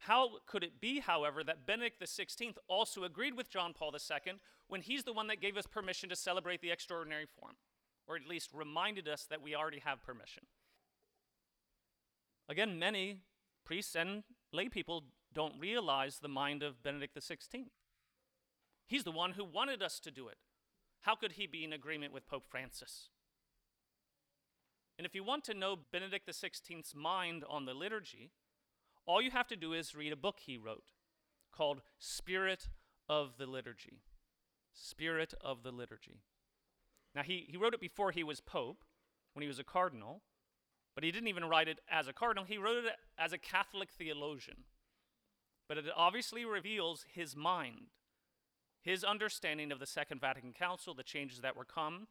How 0.00 0.38
could 0.46 0.62
it 0.62 0.80
be, 0.80 1.00
however, 1.00 1.42
that 1.44 1.66
Benedict 1.66 2.00
XVI 2.00 2.54
also 2.68 3.04
agreed 3.04 3.36
with 3.36 3.50
John 3.50 3.72
Paul 3.72 3.92
II 3.92 4.34
when 4.68 4.80
he's 4.80 5.04
the 5.04 5.12
one 5.12 5.26
that 5.26 5.40
gave 5.40 5.56
us 5.56 5.66
permission 5.66 6.08
to 6.08 6.16
celebrate 6.16 6.60
the 6.60 6.70
extraordinary 6.70 7.26
form, 7.26 7.54
or 8.06 8.16
at 8.16 8.26
least 8.26 8.50
reminded 8.54 9.08
us 9.08 9.26
that 9.28 9.42
we 9.42 9.54
already 9.54 9.80
have 9.80 10.02
permission? 10.02 10.44
Again, 12.48 12.78
many 12.78 13.22
priests 13.66 13.94
and 13.94 14.22
lay 14.52 14.68
people 14.68 15.04
don't 15.34 15.60
realize 15.60 16.18
the 16.18 16.28
mind 16.28 16.62
of 16.62 16.82
Benedict 16.82 17.14
XVI. 17.14 17.66
He's 18.86 19.04
the 19.04 19.10
one 19.10 19.32
who 19.32 19.44
wanted 19.44 19.82
us 19.82 20.00
to 20.00 20.10
do 20.10 20.28
it. 20.28 20.38
How 21.02 21.14
could 21.14 21.32
he 21.32 21.46
be 21.46 21.64
in 21.64 21.72
agreement 21.72 22.14
with 22.14 22.26
Pope 22.26 22.46
Francis? 22.48 23.10
And 24.96 25.06
if 25.06 25.14
you 25.14 25.22
want 25.22 25.44
to 25.44 25.54
know 25.54 25.76
Benedict 25.92 26.26
XVI's 26.26 26.94
mind 26.94 27.44
on 27.50 27.66
the 27.66 27.74
liturgy, 27.74 28.30
all 29.04 29.20
you 29.20 29.30
have 29.30 29.46
to 29.48 29.56
do 29.56 29.74
is 29.74 29.94
read 29.94 30.12
a 30.12 30.16
book 30.16 30.38
he 30.40 30.56
wrote 30.56 30.92
called 31.54 31.82
Spirit 31.98 32.68
of 33.08 33.36
the 33.38 33.46
Liturgy. 33.46 34.00
Spirit 34.72 35.34
of 35.40 35.62
the 35.62 35.70
Liturgy. 35.70 36.20
Now, 37.14 37.22
he, 37.22 37.46
he 37.48 37.56
wrote 37.56 37.74
it 37.74 37.80
before 37.80 38.10
he 38.10 38.24
was 38.24 38.40
Pope, 38.40 38.84
when 39.32 39.42
he 39.42 39.48
was 39.48 39.58
a 39.58 39.64
cardinal, 39.64 40.22
but 40.96 41.04
he 41.04 41.12
didn't 41.12 41.28
even 41.28 41.44
write 41.44 41.68
it 41.68 41.78
as 41.90 42.08
a 42.08 42.12
cardinal, 42.12 42.44
he 42.44 42.56
wrote 42.56 42.82
it 42.84 42.92
as 43.18 43.34
a 43.34 43.38
Catholic 43.38 43.90
theologian. 43.90 44.64
But 45.68 45.76
it 45.76 45.84
obviously 45.94 46.46
reveals 46.46 47.04
his 47.12 47.36
mind, 47.36 47.90
his 48.80 49.04
understanding 49.04 49.70
of 49.70 49.78
the 49.78 49.86
Second 49.86 50.22
Vatican 50.22 50.54
Council, 50.54 50.94
the 50.94 51.02
changes 51.02 51.42
that 51.42 51.54
were 51.54 51.66
come, 51.66 52.06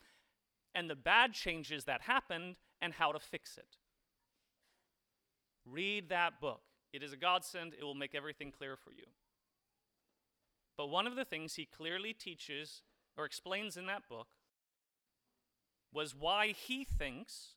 and 0.75 0.87
the 0.87 0.95
bad 0.95 1.33
changes 1.33 1.85
that 1.85 2.01
happened, 2.01 2.57
and 2.79 2.93
how 2.93 3.11
to 3.11 3.19
fix 3.19 3.57
it. 3.57 3.77
Read 5.65 6.09
that 6.09 6.39
book. 6.39 6.61
It 6.93 7.01
is 7.01 7.11
a 7.11 7.17
godsend, 7.17 7.73
it 7.73 7.83
will 7.83 7.95
make 7.95 8.13
everything 8.13 8.51
clear 8.51 8.75
for 8.75 8.91
you. 8.91 9.05
But 10.77 10.87
one 10.87 11.07
of 11.07 11.15
the 11.15 11.25
things 11.25 11.55
he 11.55 11.65
clearly 11.65 12.13
teaches 12.13 12.83
or 13.17 13.25
explains 13.25 13.77
in 13.77 13.87
that 13.87 14.07
book 14.07 14.27
was 15.91 16.13
why 16.13 16.49
he 16.49 16.83
thinks 16.83 17.55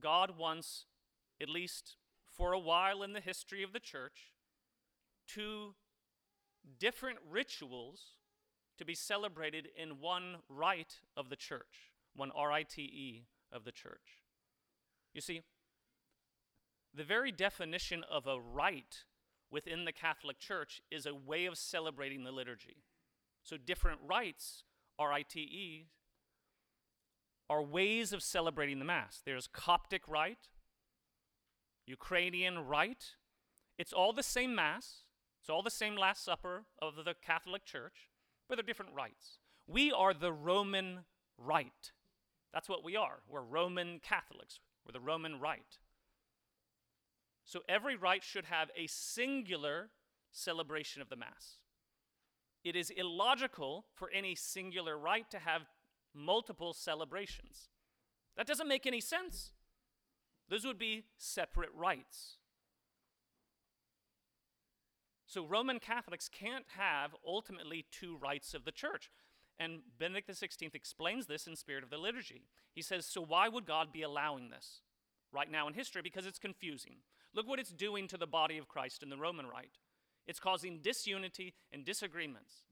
God 0.00 0.38
wants, 0.38 0.86
at 1.40 1.48
least 1.48 1.96
for 2.26 2.52
a 2.52 2.58
while 2.58 3.02
in 3.02 3.12
the 3.12 3.20
history 3.20 3.62
of 3.62 3.72
the 3.72 3.80
church, 3.80 4.32
two 5.26 5.74
different 6.78 7.18
rituals 7.28 8.16
to 8.78 8.84
be 8.84 8.94
celebrated 8.94 9.68
in 9.76 10.00
one 10.00 10.36
rite 10.48 10.96
of 11.16 11.30
the 11.30 11.36
church, 11.36 11.92
one 12.14 12.30
R 12.34 12.52
I 12.52 12.62
T 12.62 12.82
E 12.82 13.24
of 13.52 13.64
the 13.64 13.72
church. 13.72 14.22
You 15.14 15.20
see, 15.20 15.42
the 16.94 17.04
very 17.04 17.32
definition 17.32 18.04
of 18.10 18.26
a 18.26 18.38
rite 18.38 19.04
within 19.50 19.84
the 19.84 19.92
Catholic 19.92 20.38
Church 20.38 20.80
is 20.90 21.06
a 21.06 21.14
way 21.14 21.46
of 21.46 21.56
celebrating 21.56 22.24
the 22.24 22.32
liturgy. 22.32 22.84
So, 23.42 23.56
different 23.56 24.00
rites, 24.06 24.64
R 24.98 25.12
I 25.12 25.22
T 25.22 25.40
E, 25.40 25.86
are 27.48 27.62
ways 27.62 28.12
of 28.12 28.22
celebrating 28.22 28.78
the 28.78 28.84
Mass. 28.84 29.22
There's 29.24 29.46
Coptic 29.46 30.02
rite, 30.08 30.48
Ukrainian 31.86 32.60
rite. 32.60 33.14
It's 33.78 33.92
all 33.92 34.12
the 34.12 34.22
same 34.22 34.54
Mass, 34.54 35.04
it's 35.40 35.50
all 35.50 35.62
the 35.62 35.70
same 35.70 35.96
Last 35.96 36.24
Supper 36.24 36.64
of 36.80 36.96
the 37.04 37.14
Catholic 37.14 37.64
Church, 37.64 38.08
but 38.48 38.56
they're 38.56 38.64
different 38.64 38.94
rites. 38.94 39.38
We 39.66 39.92
are 39.92 40.14
the 40.14 40.32
Roman 40.32 41.00
rite. 41.38 41.92
That's 42.52 42.68
what 42.68 42.84
we 42.84 42.96
are. 42.96 43.18
We're 43.28 43.42
Roman 43.42 44.00
Catholics, 44.00 44.60
we're 44.84 44.92
the 44.92 45.00
Roman 45.00 45.38
rite. 45.38 45.78
So 47.44 47.60
every 47.68 47.94
rite 47.94 48.24
should 48.24 48.46
have 48.46 48.70
a 48.76 48.88
singular 48.88 49.90
celebration 50.32 51.00
of 51.00 51.08
the 51.08 51.16
Mass. 51.16 51.58
It 52.64 52.74
is 52.74 52.90
illogical 52.90 53.86
for 53.94 54.10
any 54.10 54.34
singular 54.34 54.98
rite 54.98 55.30
to 55.30 55.38
have 55.38 55.66
multiple 56.16 56.72
celebrations. 56.72 57.68
That 58.36 58.46
doesn't 58.46 58.68
make 58.68 58.86
any 58.86 59.00
sense. 59.00 59.52
Those 60.48 60.64
would 60.64 60.78
be 60.78 61.04
separate 61.16 61.70
rites. 61.74 62.36
So 65.26 65.44
Roman 65.44 65.80
Catholics 65.80 66.28
can't 66.28 66.64
have 66.76 67.14
ultimately 67.26 67.84
two 67.90 68.16
rites 68.16 68.54
of 68.54 68.64
the 68.64 68.72
church. 68.72 69.10
And 69.58 69.80
Benedict 69.98 70.28
XVI 70.28 70.74
explains 70.74 71.26
this 71.26 71.46
in 71.46 71.56
Spirit 71.56 71.82
of 71.82 71.90
the 71.90 71.98
Liturgy. 71.98 72.42
He 72.72 72.82
says, 72.82 73.06
So 73.06 73.22
why 73.22 73.48
would 73.48 73.66
God 73.66 73.92
be 73.92 74.02
allowing 74.02 74.50
this 74.50 74.82
right 75.32 75.50
now 75.50 75.66
in 75.66 75.74
history? 75.74 76.02
Because 76.02 76.26
it's 76.26 76.38
confusing. 76.38 76.96
Look 77.34 77.48
what 77.48 77.58
it's 77.58 77.72
doing 77.72 78.06
to 78.08 78.16
the 78.16 78.26
body 78.26 78.58
of 78.58 78.68
Christ 78.68 79.02
in 79.02 79.08
the 79.08 79.16
Roman 79.16 79.46
Rite. 79.46 79.78
It's 80.26 80.40
causing 80.40 80.80
disunity 80.80 81.54
and 81.72 81.84
disagreements. 81.84 82.64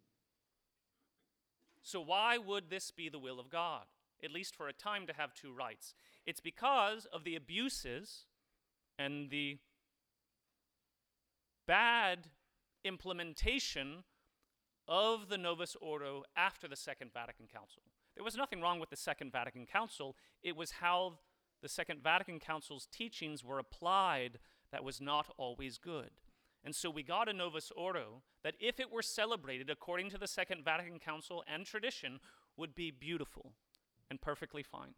So, 1.85 2.01
why 2.01 2.39
would 2.39 2.71
this 2.71 2.91
be 2.91 3.11
the 3.11 3.19
will 3.19 3.39
of 3.39 3.51
God, 3.51 3.85
at 4.23 4.33
least 4.33 4.57
for 4.57 4.69
a 4.69 4.73
time, 4.73 5.07
to 5.07 5.13
have 5.13 5.35
two 5.35 5.53
rites? 5.53 5.95
It's 6.25 6.41
because 6.41 7.07
of 7.13 7.25
the 7.25 7.37
abuses 7.37 8.25
and 8.99 9.29
the 9.29 9.59
bad 11.69 12.31
implementation 12.85 14.05
of 14.89 15.29
the 15.29 15.37
Novus 15.37 15.77
Ordo 15.79 16.25
after 16.35 16.67
the 16.67 16.75
Second 16.77 17.13
Vatican 17.13 17.47
Council. 17.47 17.83
There 18.15 18.25
was 18.25 18.37
nothing 18.37 18.63
wrong 18.63 18.81
with 18.81 18.89
the 18.89 18.97
Second 18.97 19.31
Vatican 19.31 19.67
Council, 19.67 20.17
it 20.43 20.57
was 20.57 20.71
how 20.73 21.19
the 21.61 21.69
Second 21.69 22.03
Vatican 22.03 22.41
Council's 22.41 22.89
teachings 22.91 23.45
were 23.45 23.59
applied 23.59 24.39
that 24.73 24.85
was 24.85 25.03
not 25.03 25.27
always 25.37 25.77
good. 25.77 26.11
And 26.65 26.75
so 26.75 26.89
we 26.89 27.03
got 27.03 27.29
a 27.29 27.33
Novus 27.35 27.71
Ordo 27.77 28.23
that, 28.43 28.55
if 28.59 28.81
it 28.81 28.91
were 28.91 29.03
celebrated 29.03 29.69
according 29.69 30.09
to 30.11 30.19
the 30.19 30.27
Second 30.27 30.65
Vatican 30.65 30.99
Council 30.99 31.45
and 31.47 31.67
tradition, 31.67 32.21
would 32.57 32.75
be 32.75 32.91
beautiful 32.91 33.53
and 34.11 34.21
perfectly 34.21 34.63
fine. 34.63 34.95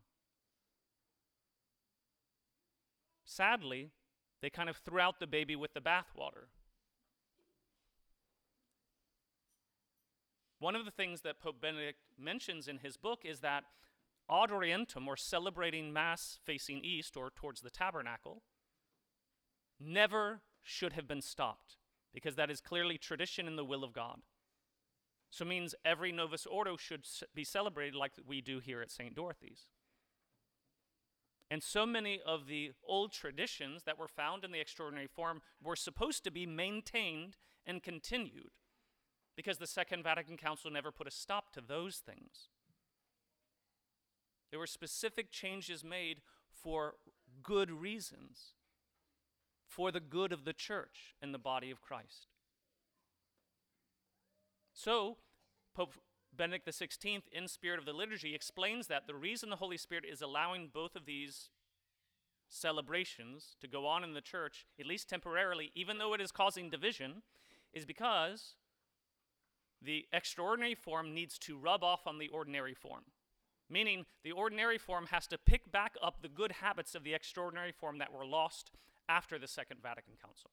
Sadly, 3.25 3.91
they 4.41 4.51
kind 4.51 4.69
of 4.69 4.77
threw 4.77 5.01
out 5.01 5.19
the 5.19 5.27
baby 5.27 5.57
with 5.57 5.75
the 5.75 5.81
bathwater. 5.81 6.47
One 10.61 10.77
of 10.77 10.85
the 10.85 10.91
things 10.93 11.23
that 11.23 11.41
Pope 11.41 11.61
Benedict 11.61 11.99
mentions 12.17 12.69
in 12.69 12.79
his 12.79 12.97
book 12.97 13.21
is 13.25 13.41
that 13.41 13.65
ad 14.31 14.51
orientem, 14.51 15.07
or 15.07 15.17
celebrating 15.17 15.93
Mass 15.93 16.39
facing 16.45 16.85
east 16.85 17.17
or 17.17 17.31
towards 17.31 17.61
the 17.61 17.71
tabernacle, 17.71 18.43
never 19.81 20.41
should 20.67 20.93
have 20.95 21.07
been 21.07 21.23
stopped 21.23 21.77
because 22.13 22.35
that 22.35 22.51
is 22.51 22.61
clearly 22.61 22.99
tradition 22.99 23.47
in 23.47 23.57
the 23.57 23.65
will 23.65 23.85
of 23.85 23.93
God. 23.93 24.21
So 25.31 25.45
it 25.45 25.49
means 25.49 25.75
every 25.85 26.13
Novus 26.13 26.47
Ordo 26.47 26.77
should 26.77 27.05
be 27.35 27.45
celebrated 27.45 27.95
like 27.95 28.13
we 28.27 28.41
do 28.41 28.59
here 28.59 28.83
at 28.83 28.91
St. 28.91 29.15
Dorothy's. 29.15 29.69
And 31.51 31.63
so 31.63 31.87
many 31.87 32.21
of 32.27 32.49
the 32.49 32.73
old 32.87 33.13
traditions 33.13 33.85
that 33.85 33.99
were 33.99 34.09
found 34.09 34.45
in 34.45 34.51
the 34.51 34.61
extraordinary 34.61 35.07
form 35.07 35.43
were 35.63 35.77
supposed 35.77 36.25
to 36.25 36.31
be 36.31 36.47
maintained 36.47 37.37
and 37.65 37.83
continued 37.83 38.51
because 39.37 39.59
the 39.59 39.67
Second 39.67 40.03
Vatican 40.03 40.37
Council 40.37 40.71
never 40.71 40.91
put 40.91 41.07
a 41.07 41.11
stop 41.11 41.53
to 41.53 41.61
those 41.61 41.99
things. 41.99 42.49
There 44.51 44.59
were 44.59 44.67
specific 44.67 45.31
changes 45.31 45.85
made 45.85 46.23
for 46.51 46.95
good 47.43 47.71
reasons 47.71 48.55
for 49.67 49.91
the 49.91 50.01
good 50.01 50.33
of 50.33 50.45
the 50.45 50.53
church 50.53 51.15
and 51.21 51.35
the 51.35 51.39
body 51.39 51.71
of 51.71 51.83
Christ. 51.83 52.29
So, 54.73 55.17
Pope 55.75 55.95
Benedict 56.37 56.67
XVI, 56.67 57.23
in 57.33 57.49
Spirit 57.49 57.79
of 57.79 57.87
the 57.87 57.93
Liturgy, 57.93 58.35
explains 58.35 58.87
that 58.89 59.07
the 59.07 59.15
reason 59.15 59.51
the 59.51 59.57
Holy 59.57 59.77
Spirit 59.77 60.05
is 60.11 60.21
allowing 60.21 60.69
both 60.73 60.95
of 60.95 61.07
these 61.07 61.51
celebrations 62.49 63.57
to 63.61 63.67
go 63.67 63.87
on 63.87 64.05
in 64.05 64.15
the 64.15 64.21
church, 64.21 64.67
at 64.79 64.87
least 64.87 65.09
temporarily, 65.09 65.73
even 65.75 65.99
though 65.99 66.15
it 66.15 66.21
is 66.21 66.31
causing 66.31 66.71
division, 66.71 67.23
is 67.73 67.85
because 67.85 68.55
the 69.83 70.07
extraordinary 70.13 70.75
form 70.75 71.15
needs 71.15 71.39
to 71.39 71.59
rub 71.59 71.83
off 71.83 72.07
on 72.07 72.19
the 72.19 72.29
ordinary 72.29 72.75
form. 72.75 73.05
Meaning, 73.69 74.07
the 74.23 74.33
ordinary 74.33 74.79
form 74.79 75.07
has 75.11 75.27
to 75.29 75.39
pick 75.39 75.73
back 75.73 75.97
up 76.03 76.23
the 76.23 76.29
good 76.29 76.53
habits 76.53 76.95
of 76.95 77.03
the 77.03 77.15
extraordinary 77.15 77.73
form 77.73 77.99
that 77.99 78.13
were 78.13 78.25
lost 78.25 78.71
after 79.09 79.39
the 79.39 79.49
Second 79.49 79.81
Vatican 79.83 80.15
Council. 80.23 80.51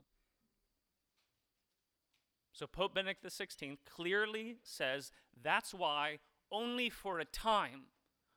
So 2.53 2.67
Pope 2.67 2.93
Benedict 2.93 3.25
XVI 3.25 3.77
clearly 3.89 4.57
says 4.63 5.11
that's 5.41 5.73
why 5.73 6.19
only 6.51 6.89
for 6.89 7.19
a 7.19 7.25
time 7.25 7.85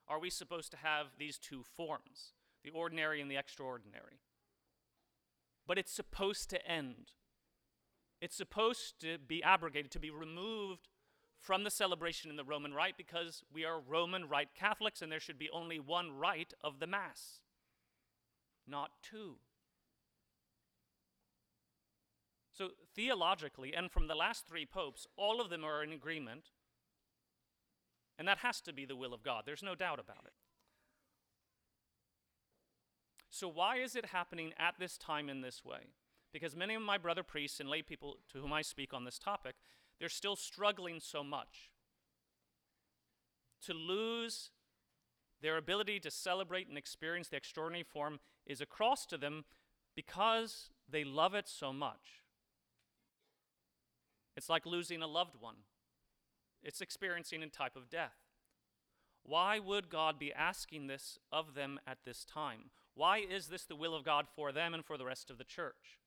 are 0.07 0.19
we 0.19 0.29
supposed 0.29 0.71
to 0.71 0.77
have 0.77 1.07
these 1.19 1.37
two 1.37 1.61
forms, 1.63 2.33
the 2.63 2.71
ordinary 2.71 3.21
and 3.21 3.29
the 3.29 3.37
extraordinary. 3.37 4.21
But 5.67 5.77
it's 5.77 5.91
supposed 5.91 6.49
to 6.49 6.65
end. 6.65 7.11
It's 8.19 8.35
supposed 8.35 8.99
to 9.01 9.17
be 9.19 9.43
abrogated, 9.43 9.91
to 9.91 9.99
be 9.99 10.09
removed 10.09 10.87
from 11.37 11.63
the 11.63 11.69
celebration 11.69 12.31
in 12.31 12.37
the 12.37 12.43
Roman 12.43 12.73
Rite 12.73 12.97
because 12.97 13.43
we 13.53 13.63
are 13.63 13.79
Roman 13.79 14.27
Rite 14.27 14.55
Catholics 14.55 15.01
and 15.01 15.11
there 15.11 15.19
should 15.19 15.37
be 15.37 15.49
only 15.53 15.79
one 15.79 16.11
rite 16.11 16.53
of 16.63 16.79
the 16.79 16.87
Mass, 16.87 17.41
not 18.67 18.91
two. 19.03 19.35
So, 22.57 22.69
theologically, 22.95 23.75
and 23.75 23.91
from 23.91 24.07
the 24.07 24.15
last 24.15 24.47
three 24.47 24.65
popes, 24.65 25.05
all 25.15 25.39
of 25.39 25.51
them 25.51 25.63
are 25.63 25.83
in 25.83 25.91
agreement, 25.91 26.45
and 28.17 28.27
that 28.27 28.39
has 28.39 28.61
to 28.61 28.73
be 28.73 28.83
the 28.83 28.95
will 28.95 29.13
of 29.13 29.21
God. 29.21 29.43
There's 29.45 29.61
no 29.61 29.75
doubt 29.75 29.99
about 29.99 30.23
it. 30.25 30.33
So, 33.29 33.47
why 33.47 33.77
is 33.77 33.95
it 33.95 34.07
happening 34.07 34.53
at 34.57 34.73
this 34.79 34.97
time 34.97 35.29
in 35.29 35.41
this 35.41 35.63
way? 35.63 35.91
Because 36.33 36.55
many 36.55 36.73
of 36.73 36.81
my 36.81 36.97
brother 36.97 37.21
priests 37.21 37.59
and 37.59 37.69
lay 37.69 37.83
people 37.83 38.17
to 38.31 38.39
whom 38.39 38.51
I 38.51 38.63
speak 38.63 38.91
on 38.91 39.05
this 39.05 39.19
topic, 39.19 39.55
they're 39.99 40.09
still 40.09 40.35
struggling 40.35 40.99
so 40.99 41.23
much 41.23 41.69
to 43.65 43.73
lose 43.73 44.49
their 45.43 45.57
ability 45.57 45.99
to 45.99 46.09
celebrate 46.09 46.67
and 46.67 46.77
experience 46.77 47.27
the 47.27 47.37
extraordinary 47.37 47.83
form 47.83 48.19
is 48.47 48.61
across 48.61 49.05
to 49.05 49.17
them 49.17 49.45
because 49.95 50.71
they 50.89 51.03
love 51.03 51.35
it 51.35 51.47
so 51.47 51.71
much. 51.71 52.23
It's 54.37 54.49
like 54.49 54.67
losing 54.67 55.01
a 55.01 55.07
loved 55.07 55.35
one, 55.39 55.55
it's 56.63 56.79
experiencing 56.79 57.41
a 57.41 57.47
type 57.47 57.75
of 57.75 57.89
death. 57.89 58.15
Why 59.23 59.59
would 59.59 59.89
God 59.89 60.17
be 60.17 60.31
asking 60.31 60.87
this 60.87 61.19
of 61.33 61.53
them 61.53 61.79
at 61.85 61.97
this 62.05 62.23
time? 62.23 62.69
Why 62.93 63.17
is 63.17 63.47
this 63.47 63.65
the 63.65 63.75
will 63.75 63.93
of 63.93 64.05
God 64.05 64.27
for 64.33 64.53
them 64.53 64.73
and 64.73 64.85
for 64.85 64.97
the 64.97 65.03
rest 65.03 65.29
of 65.29 65.37
the 65.37 65.43
church? 65.43 65.99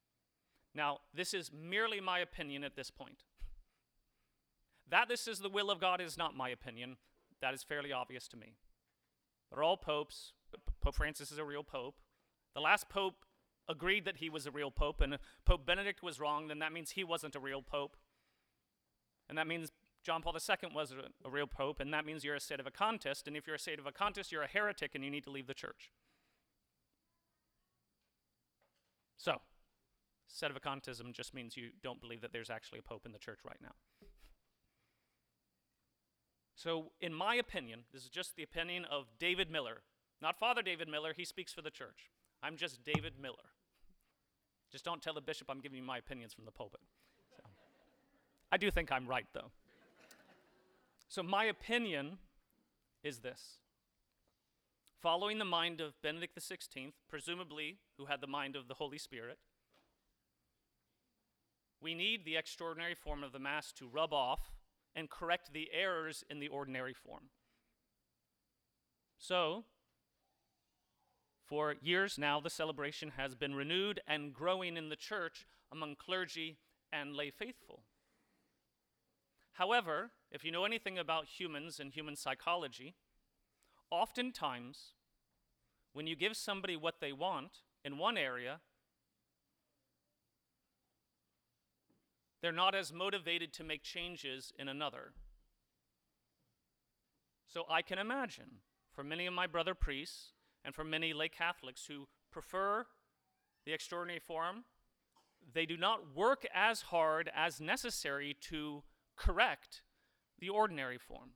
Now, 0.75 0.99
this 1.13 1.35
is 1.35 1.51
merely 1.53 2.01
my 2.01 2.21
opinion 2.21 2.65
at 2.65 2.77
this 2.77 2.91
point. 2.91 3.25
That 4.89 5.07
this 5.07 5.29
is 5.29 5.39
the 5.39 5.49
will 5.49 5.71
of 5.71 5.81
God 5.81 6.01
is 6.01 6.19
not 6.19 6.37
my 6.37 6.49
opinion. 6.49 6.97
That 7.41 7.55
is 7.55 7.63
fairly 7.63 7.93
obvious 7.93 8.27
to 8.27 8.37
me. 8.37 8.55
They're 9.49 9.63
all 9.63 9.77
popes. 9.77 10.33
Pope 10.81 10.97
Francis 10.97 11.31
is 11.31 11.39
a 11.39 11.45
real 11.45 11.63
pope. 11.63 11.95
The 12.57 12.61
last 12.61 12.89
pope 12.89 13.25
agreed 13.69 14.05
that 14.05 14.17
he 14.17 14.29
was 14.29 14.47
a 14.47 14.51
real 14.51 14.73
pope, 14.73 15.01
and 15.01 15.15
if 15.15 15.21
Pope 15.45 15.65
Benedict 15.65 16.03
was 16.03 16.19
wrong, 16.19 16.49
then 16.49 16.59
that 16.59 16.73
means 16.73 16.91
he 16.91 17.05
wasn't 17.05 17.37
a 17.37 17.41
real 17.41 17.63
pope. 17.63 17.97
And 19.31 19.39
that 19.39 19.47
means 19.47 19.71
John 20.03 20.23
Paul 20.23 20.35
II 20.35 20.71
was 20.75 20.91
a, 20.91 21.27
a 21.27 21.31
real 21.31 21.47
pope, 21.47 21.79
and 21.79 21.95
that 21.95 22.05
means 22.05 22.25
you're 22.25 22.35
a 22.35 22.41
sedevacantist. 22.41 23.29
and 23.29 23.37
if 23.37 23.47
you're 23.47 23.57
a 23.57 23.59
sedevacantist, 23.59 24.33
you're 24.33 24.43
a 24.43 24.49
heretic 24.49 24.95
and 24.95 25.05
you 25.05 25.11
need 25.11 25.25
to 25.25 25.31
leave 25.31 25.47
the 25.47 25.55
church. 25.55 25.93
So, 29.17 29.37
sedevacantism 30.29 31.13
just 31.13 31.33
means 31.33 31.57
you 31.57 31.71
don't 31.83 32.01
believe 32.01 32.23
that 32.23 32.33
there's 32.33 32.51
actually 32.51 32.81
a 32.81 32.83
pope 32.83 33.07
in 33.07 33.13
the 33.13 33.19
church 33.19 33.39
right 33.47 33.59
now. 33.63 33.73
So, 36.57 36.93
in 37.01 37.15
my 37.15 37.37
opinion, 37.37 37.85
this 37.93 38.03
is 38.03 38.09
just 38.09 38.35
the 38.37 38.43
opinion 38.43 38.85
of 38.87 39.07
David 39.19 39.49
Miller, 39.51 39.83
not 40.21 40.39
Father 40.39 40.61
David 40.61 40.89
Miller, 40.89 41.15
he 41.17 41.25
speaks 41.25 41.53
for 41.53 41.63
the 41.63 41.71
church. 41.71 42.11
I'm 42.43 42.57
just 42.57 42.85
David 42.85 43.15
Miller. 43.21 43.55
Just 44.73 44.85
don't 44.85 45.01
tell 45.01 45.15
the 45.15 45.21
bishop 45.21 45.49
I'm 45.51 45.61
giving 45.61 45.79
you 45.79 45.85
my 45.85 45.99
opinions 45.99 46.33
from 46.33 46.47
the 46.47 46.51
pulpit. 46.51 46.81
I 48.53 48.57
do 48.57 48.71
think 48.71 48.91
I'm 48.91 49.07
right, 49.07 49.27
though. 49.33 49.51
So, 51.09 51.23
my 51.23 51.45
opinion 51.45 52.19
is 53.03 53.19
this 53.19 53.59
following 55.01 55.39
the 55.39 55.45
mind 55.45 55.81
of 55.81 56.01
Benedict 56.03 56.39
XVI, 56.39 56.93
presumably 57.09 57.79
who 57.97 58.07
had 58.07 58.21
the 58.21 58.27
mind 58.27 58.55
of 58.55 58.69
the 58.69 58.75
Holy 58.75 58.99
Spirit, 58.99 59.39
we 61.81 61.95
need 61.95 62.25
the 62.25 62.37
extraordinary 62.37 62.95
form 62.95 63.25
of 63.25 63.33
the 63.33 63.39
Mass 63.39 63.73
to 63.73 63.89
rub 63.89 64.13
off 64.13 64.53
and 64.95 65.09
correct 65.09 65.53
the 65.53 65.71
errors 65.73 66.23
in 66.29 66.39
the 66.39 66.49
ordinary 66.49 66.93
form. 66.93 67.31
So, 69.19 69.65
for 71.47 71.75
years 71.81 72.19
now, 72.19 72.41
the 72.41 72.51
celebration 72.51 73.13
has 73.17 73.35
been 73.35 73.55
renewed 73.55 74.01
and 74.07 74.35
growing 74.35 74.77
in 74.77 74.89
the 74.89 74.97
church 74.97 75.47
among 75.73 75.97
clergy 75.97 76.59
and 76.93 77.15
lay 77.15 77.31
faithful. 77.31 77.83
However, 79.61 80.11
if 80.31 80.43
you 80.43 80.51
know 80.51 80.65
anything 80.65 80.97
about 80.97 81.27
humans 81.27 81.79
and 81.79 81.93
human 81.93 82.17
psychology, 82.17 82.95
oftentimes 83.91 84.95
when 85.93 86.07
you 86.07 86.17
give 86.17 86.35
somebody 86.35 86.77
what 86.79 87.01
they 87.03 87.13
want 87.13 87.59
in 87.85 87.99
one 87.99 88.17
area, 88.17 88.61
they're 92.41 92.53
not 92.53 92.75
as 92.75 92.91
motivated 92.91 93.53
to 93.53 93.63
make 93.63 93.83
changes 93.83 94.51
in 94.59 94.67
another. 94.67 95.13
So 97.47 97.65
I 97.69 97.83
can 97.83 97.99
imagine 97.99 98.63
for 98.95 99.05
many 99.05 99.27
of 99.27 99.35
my 99.35 99.47
brother 99.47 99.75
priests 99.75 100.33
and 100.65 100.75
for 100.75 100.85
many 100.85 101.13
lay 101.13 101.29
Catholics 101.29 101.85
who 101.85 102.09
prefer 102.33 102.87
the 103.67 103.75
extraordinary 103.75 104.21
form, 104.21 104.65
they 105.53 105.67
do 105.67 105.77
not 105.77 106.17
work 106.17 106.47
as 106.55 106.81
hard 106.81 107.31
as 107.37 107.61
necessary 107.61 108.35
to 108.49 108.85
correct 109.21 109.83
the 110.39 110.49
ordinary 110.49 110.99
form. 110.99 111.31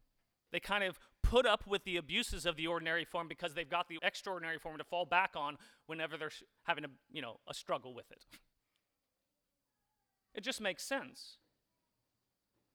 They 0.51 0.61
kind 0.61 0.85
of 0.85 0.99
put 1.23 1.47
up 1.47 1.67
with 1.67 1.85
the 1.85 1.97
abuses 1.97 2.47
of 2.47 2.57
the 2.57 2.67
ordinary 2.67 3.05
form 3.05 3.29
because 3.29 3.55
they've 3.55 3.69
got 3.69 3.89
the 3.89 3.99
extraordinary 4.03 4.59
form 4.59 4.79
to 4.79 4.85
fall 4.85 5.05
back 5.05 5.33
on 5.37 5.57
whenever 5.87 6.17
they're 6.17 6.31
having 6.65 6.85
a, 6.85 6.89
you 7.11 7.21
know, 7.21 7.41
a 7.49 7.55
struggle 7.55 7.95
with 7.95 8.11
it. 8.11 8.25
It 10.35 10.43
just 10.43 10.61
makes 10.61 10.85
sense. 10.85 11.39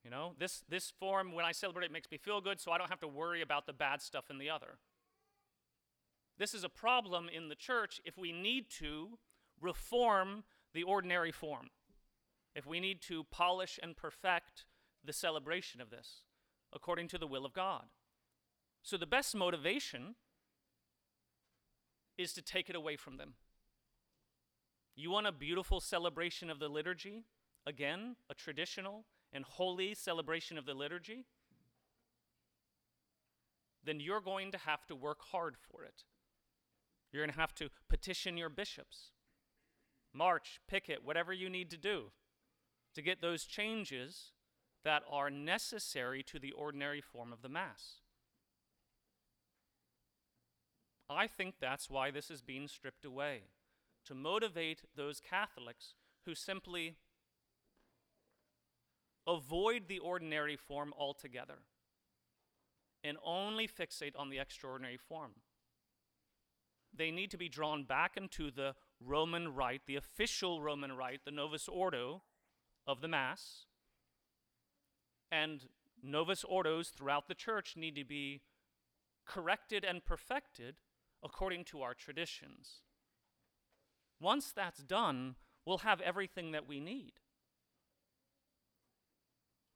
You 0.04 0.10
know, 0.10 0.34
this, 0.38 0.62
this 0.68 0.92
form, 0.98 1.32
when 1.32 1.44
I 1.44 1.52
celebrate 1.52 1.86
it, 1.86 1.92
makes 1.92 2.10
me 2.10 2.18
feel 2.18 2.40
good, 2.40 2.60
so 2.60 2.72
I 2.72 2.78
don't 2.78 2.90
have 2.90 3.00
to 3.00 3.08
worry 3.08 3.42
about 3.42 3.66
the 3.66 3.72
bad 3.72 4.00
stuff 4.00 4.30
in 4.30 4.38
the 4.38 4.48
other. 4.48 4.78
This 6.38 6.54
is 6.54 6.64
a 6.64 6.70
problem 6.70 7.28
in 7.30 7.48
the 7.48 7.54
church 7.54 8.00
if 8.04 8.16
we 8.16 8.32
need 8.32 8.70
to 8.78 9.18
reform 9.60 10.44
the 10.72 10.82
ordinary 10.82 11.32
form, 11.32 11.68
if 12.54 12.66
we 12.66 12.80
need 12.80 13.02
to 13.02 13.24
polish 13.30 13.78
and 13.82 13.96
perfect 13.96 14.64
the 15.04 15.12
celebration 15.12 15.80
of 15.80 15.90
this 15.90 16.22
according 16.72 17.08
to 17.08 17.18
the 17.18 17.26
will 17.26 17.44
of 17.44 17.52
God. 17.52 17.86
So 18.82 18.96
the 18.96 19.06
best 19.06 19.34
motivation 19.34 20.14
is 22.16 22.32
to 22.34 22.42
take 22.42 22.70
it 22.70 22.76
away 22.76 22.96
from 22.96 23.16
them. 23.16 23.34
You 24.94 25.10
want 25.10 25.26
a 25.26 25.32
beautiful 25.32 25.80
celebration 25.80 26.50
of 26.50 26.58
the 26.58 26.68
liturgy? 26.68 27.24
Again, 27.66 28.16
a 28.28 28.34
traditional 28.34 29.04
and 29.32 29.44
holy 29.44 29.94
celebration 29.94 30.58
of 30.58 30.66
the 30.66 30.74
liturgy? 30.74 31.24
Then 33.84 34.00
you're 34.00 34.20
going 34.20 34.52
to 34.52 34.58
have 34.58 34.86
to 34.86 34.94
work 34.94 35.20
hard 35.32 35.56
for 35.58 35.84
it. 35.84 36.04
You're 37.12 37.22
going 37.22 37.34
to 37.34 37.40
have 37.40 37.54
to 37.56 37.70
petition 37.88 38.36
your 38.36 38.48
bishops, 38.48 39.10
march, 40.12 40.60
picket, 40.68 41.04
whatever 41.04 41.32
you 41.32 41.48
need 41.48 41.70
to 41.70 41.76
do 41.76 42.12
to 42.94 43.02
get 43.02 43.20
those 43.20 43.44
changes 43.44 44.32
that 44.84 45.02
are 45.10 45.30
necessary 45.30 46.22
to 46.22 46.38
the 46.38 46.52
ordinary 46.52 47.00
form 47.00 47.32
of 47.32 47.42
the 47.42 47.48
Mass. 47.48 48.00
I 51.08 51.26
think 51.26 51.56
that's 51.60 51.90
why 51.90 52.10
this 52.10 52.30
is 52.30 52.40
being 52.40 52.68
stripped 52.68 53.04
away 53.04 53.42
to 54.06 54.14
motivate 54.14 54.82
those 54.96 55.20
Catholics 55.20 55.94
who 56.24 56.34
simply 56.34 56.94
avoid 59.26 59.88
the 59.88 59.98
ordinary 59.98 60.56
form 60.56 60.94
altogether 60.98 61.58
and 63.02 63.18
only 63.24 63.66
fixate 63.66 64.16
on 64.16 64.30
the 64.30 64.38
extraordinary 64.38 64.96
form. 64.96 65.32
They 66.94 67.10
need 67.10 67.30
to 67.30 67.38
be 67.38 67.48
drawn 67.48 67.84
back 67.84 68.16
into 68.16 68.50
the 68.50 68.74
Roman 69.04 69.54
rite, 69.54 69.82
the 69.86 69.96
official 69.96 70.60
Roman 70.60 70.92
rite, 70.92 71.24
the 71.24 71.30
Novus 71.30 71.68
Ordo 71.68 72.22
of 72.86 73.00
the 73.00 73.08
Mass. 73.08 73.66
And 75.30 75.68
Novus 76.02 76.44
Ordos 76.44 76.92
throughout 76.92 77.28
the 77.28 77.34
church 77.34 77.74
need 77.76 77.96
to 77.96 78.04
be 78.04 78.42
corrected 79.26 79.84
and 79.84 80.04
perfected 80.04 80.76
according 81.22 81.64
to 81.64 81.82
our 81.82 81.94
traditions. 81.94 82.82
Once 84.20 84.52
that's 84.52 84.82
done, 84.82 85.36
we'll 85.64 85.78
have 85.78 86.00
everything 86.00 86.52
that 86.52 86.66
we 86.66 86.80
need. 86.80 87.12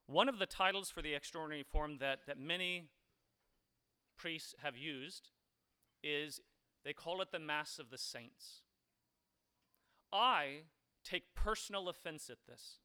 One 0.06 0.28
of 0.28 0.38
the 0.38 0.46
titles 0.46 0.90
for 0.90 1.00
the 1.00 1.14
extraordinary 1.14 1.62
form 1.62 1.98
that, 1.98 2.20
that 2.26 2.38
many 2.38 2.90
priests 4.18 4.54
have 4.62 4.76
used 4.76 5.30
is 6.02 6.40
they 6.84 6.92
call 6.92 7.22
it 7.22 7.32
the 7.32 7.38
Mass 7.38 7.78
of 7.78 7.90
the 7.90 7.98
Saints. 7.98 8.62
I 10.12 10.64
take 11.04 11.34
personal 11.34 11.88
offense 11.88 12.28
at 12.28 12.46
this. 12.46 12.80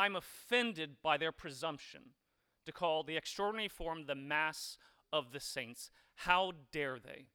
I'm 0.00 0.16
offended 0.16 0.96
by 1.02 1.18
their 1.18 1.30
presumption 1.30 2.14
to 2.64 2.72
call 2.72 3.02
the 3.02 3.18
extraordinary 3.18 3.68
form 3.68 4.06
the 4.06 4.14
Mass 4.14 4.78
of 5.12 5.30
the 5.32 5.40
Saints. 5.40 5.90
How 6.14 6.52
dare 6.72 6.98
they? 6.98 7.26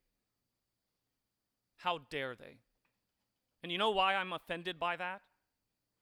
How 1.78 2.00
dare 2.10 2.34
they? 2.34 2.58
And 3.62 3.70
you 3.70 3.78
know 3.78 3.90
why 3.90 4.16
I'm 4.16 4.32
offended 4.32 4.80
by 4.80 4.96
that? 4.96 5.20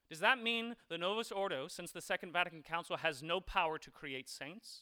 Does 0.09 0.21
that 0.21 0.41
mean 0.41 0.75
the 0.89 0.97
Novus 0.97 1.31
Ordo, 1.31 1.67
since 1.67 1.91
the 1.91 2.01
Second 2.01 2.33
Vatican 2.33 2.63
Council, 2.63 2.97
has 2.97 3.21
no 3.21 3.39
power 3.39 3.77
to 3.77 3.91
create 3.91 4.27
saints? 4.27 4.81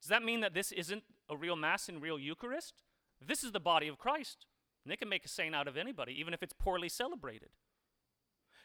Does 0.00 0.08
that 0.08 0.24
mean 0.24 0.40
that 0.40 0.54
this 0.54 0.72
isn't 0.72 1.04
a 1.28 1.36
real 1.36 1.56
Mass 1.56 1.86
and 1.86 2.00
real 2.00 2.18
Eucharist? 2.18 2.82
This 3.20 3.44
is 3.44 3.52
the 3.52 3.60
body 3.60 3.88
of 3.88 3.98
Christ. 3.98 4.46
And 4.84 4.90
they 4.90 4.96
can 4.96 5.10
make 5.10 5.26
a 5.26 5.28
saint 5.28 5.54
out 5.54 5.68
of 5.68 5.76
anybody, 5.76 6.18
even 6.18 6.32
if 6.32 6.42
it's 6.42 6.54
poorly 6.58 6.88
celebrated. 6.88 7.50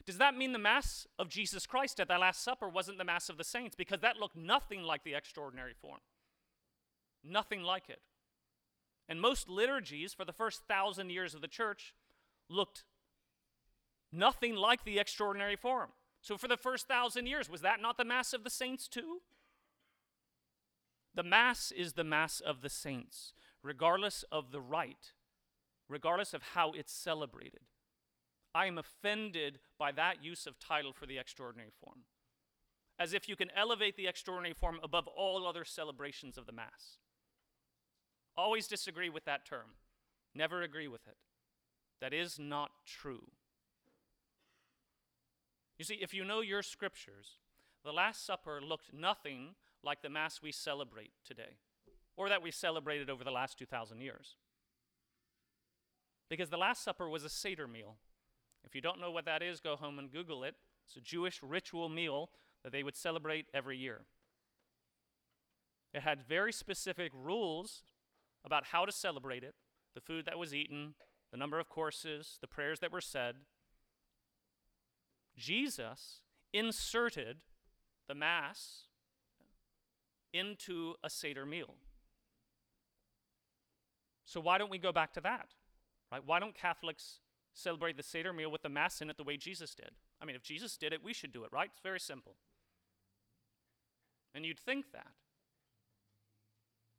Does 0.04 0.18
that 0.18 0.36
mean 0.36 0.52
the 0.52 0.58
Mass 0.58 1.06
of 1.18 1.28
Jesus 1.28 1.66
Christ 1.66 2.00
at 2.00 2.08
the 2.08 2.18
Last 2.18 2.42
Supper 2.42 2.68
wasn't 2.68 2.98
the 2.98 3.04
Mass 3.04 3.28
of 3.28 3.36
the 3.36 3.44
saints? 3.44 3.76
Because 3.76 4.00
that 4.00 4.16
looked 4.16 4.36
nothing 4.36 4.82
like 4.82 5.04
the 5.04 5.14
extraordinary 5.14 5.74
form. 5.80 6.00
Nothing 7.24 7.62
like 7.62 7.88
it. 7.88 8.00
And 9.08 9.20
most 9.20 9.48
liturgies 9.48 10.12
for 10.12 10.24
the 10.24 10.32
first 10.32 10.62
thousand 10.68 11.10
years 11.10 11.34
of 11.34 11.40
the 11.40 11.48
church 11.48 11.94
looked 12.48 12.84
nothing 14.10 14.54
like 14.54 14.84
the 14.84 14.98
extraordinary 14.98 15.56
form. 15.56 15.90
So, 16.20 16.36
for 16.36 16.48
the 16.48 16.56
first 16.56 16.86
thousand 16.86 17.26
years, 17.26 17.50
was 17.50 17.62
that 17.62 17.80
not 17.80 17.96
the 17.96 18.04
Mass 18.04 18.32
of 18.32 18.44
the 18.44 18.50
saints 18.50 18.88
too? 18.88 19.22
The 21.14 21.22
Mass 21.22 21.72
is 21.72 21.92
the 21.92 22.04
Mass 22.04 22.40
of 22.40 22.62
the 22.62 22.70
saints, 22.70 23.34
regardless 23.62 24.24
of 24.32 24.50
the 24.50 24.60
rite, 24.60 25.12
regardless 25.88 26.32
of 26.32 26.42
how 26.54 26.72
it's 26.72 26.92
celebrated. 26.92 27.62
I 28.54 28.66
am 28.66 28.78
offended 28.78 29.58
by 29.78 29.92
that 29.92 30.22
use 30.22 30.46
of 30.46 30.58
title 30.58 30.92
for 30.92 31.06
the 31.06 31.18
extraordinary 31.18 31.70
form, 31.82 32.00
as 32.98 33.14
if 33.14 33.28
you 33.28 33.36
can 33.36 33.50
elevate 33.56 33.96
the 33.96 34.06
extraordinary 34.06 34.54
form 34.54 34.78
above 34.82 35.06
all 35.08 35.46
other 35.46 35.64
celebrations 35.64 36.36
of 36.36 36.46
the 36.46 36.52
Mass. 36.52 36.98
Always 38.36 38.66
disagree 38.66 39.08
with 39.08 39.24
that 39.24 39.46
term, 39.46 39.76
never 40.34 40.62
agree 40.62 40.88
with 40.88 41.06
it. 41.06 41.16
That 42.00 42.12
is 42.12 42.38
not 42.38 42.70
true. 42.86 43.24
You 45.78 45.84
see, 45.84 45.98
if 46.00 46.12
you 46.12 46.24
know 46.24 46.40
your 46.40 46.62
scriptures, 46.62 47.38
the 47.84 47.92
Last 47.92 48.24
Supper 48.24 48.60
looked 48.62 48.92
nothing 48.92 49.54
like 49.82 50.02
the 50.02 50.10
Mass 50.10 50.40
we 50.42 50.52
celebrate 50.52 51.12
today, 51.24 51.56
or 52.16 52.28
that 52.28 52.42
we 52.42 52.50
celebrated 52.50 53.10
over 53.10 53.24
the 53.24 53.30
last 53.30 53.58
2,000 53.58 54.00
years. 54.00 54.36
Because 56.28 56.50
the 56.50 56.56
Last 56.56 56.84
Supper 56.84 57.08
was 57.08 57.24
a 57.24 57.28
Seder 57.28 57.66
meal. 57.66 57.96
If 58.64 58.74
you 58.74 58.80
don't 58.80 59.00
know 59.00 59.10
what 59.10 59.24
that 59.24 59.42
is, 59.42 59.60
go 59.60 59.76
home 59.76 59.98
and 59.98 60.10
Google 60.10 60.44
it. 60.44 60.54
It's 60.86 60.96
a 60.96 61.00
Jewish 61.00 61.40
ritual 61.42 61.88
meal 61.88 62.30
that 62.62 62.72
they 62.72 62.82
would 62.82 62.96
celebrate 62.96 63.46
every 63.52 63.76
year. 63.76 64.02
It 65.92 66.02
had 66.02 66.22
very 66.26 66.52
specific 66.52 67.12
rules 67.14 67.82
about 68.44 68.66
how 68.66 68.84
to 68.84 68.92
celebrate 68.92 69.44
it, 69.44 69.54
the 69.94 70.00
food 70.00 70.24
that 70.26 70.38
was 70.38 70.54
eaten, 70.54 70.94
the 71.30 71.36
number 71.36 71.58
of 71.58 71.68
courses, 71.68 72.38
the 72.40 72.46
prayers 72.46 72.80
that 72.80 72.92
were 72.92 73.00
said. 73.00 73.36
Jesus 75.36 76.20
inserted 76.52 77.38
the 78.08 78.14
Mass 78.14 78.86
into 80.32 80.94
a 81.02 81.10
Seder 81.10 81.46
meal. 81.46 81.74
So 84.24 84.40
why 84.40 84.58
don't 84.58 84.70
we 84.70 84.78
go 84.78 84.92
back 84.92 85.12
to 85.14 85.20
that? 85.22 85.48
Right? 86.10 86.22
Why 86.24 86.38
don't 86.38 86.54
Catholics 86.54 87.20
celebrate 87.54 87.96
the 87.96 88.02
Seder 88.02 88.32
meal 88.32 88.50
with 88.50 88.62
the 88.62 88.68
Mass 88.68 89.00
in 89.00 89.10
it 89.10 89.16
the 89.16 89.24
way 89.24 89.36
Jesus 89.36 89.74
did? 89.74 89.90
I 90.20 90.24
mean, 90.24 90.36
if 90.36 90.42
Jesus 90.42 90.76
did 90.76 90.92
it, 90.92 91.02
we 91.02 91.12
should 91.12 91.32
do 91.32 91.44
it, 91.44 91.52
right? 91.52 91.70
It's 91.70 91.80
very 91.80 92.00
simple. 92.00 92.36
And 94.34 94.46
you'd 94.46 94.58
think 94.58 94.92
that. 94.92 95.12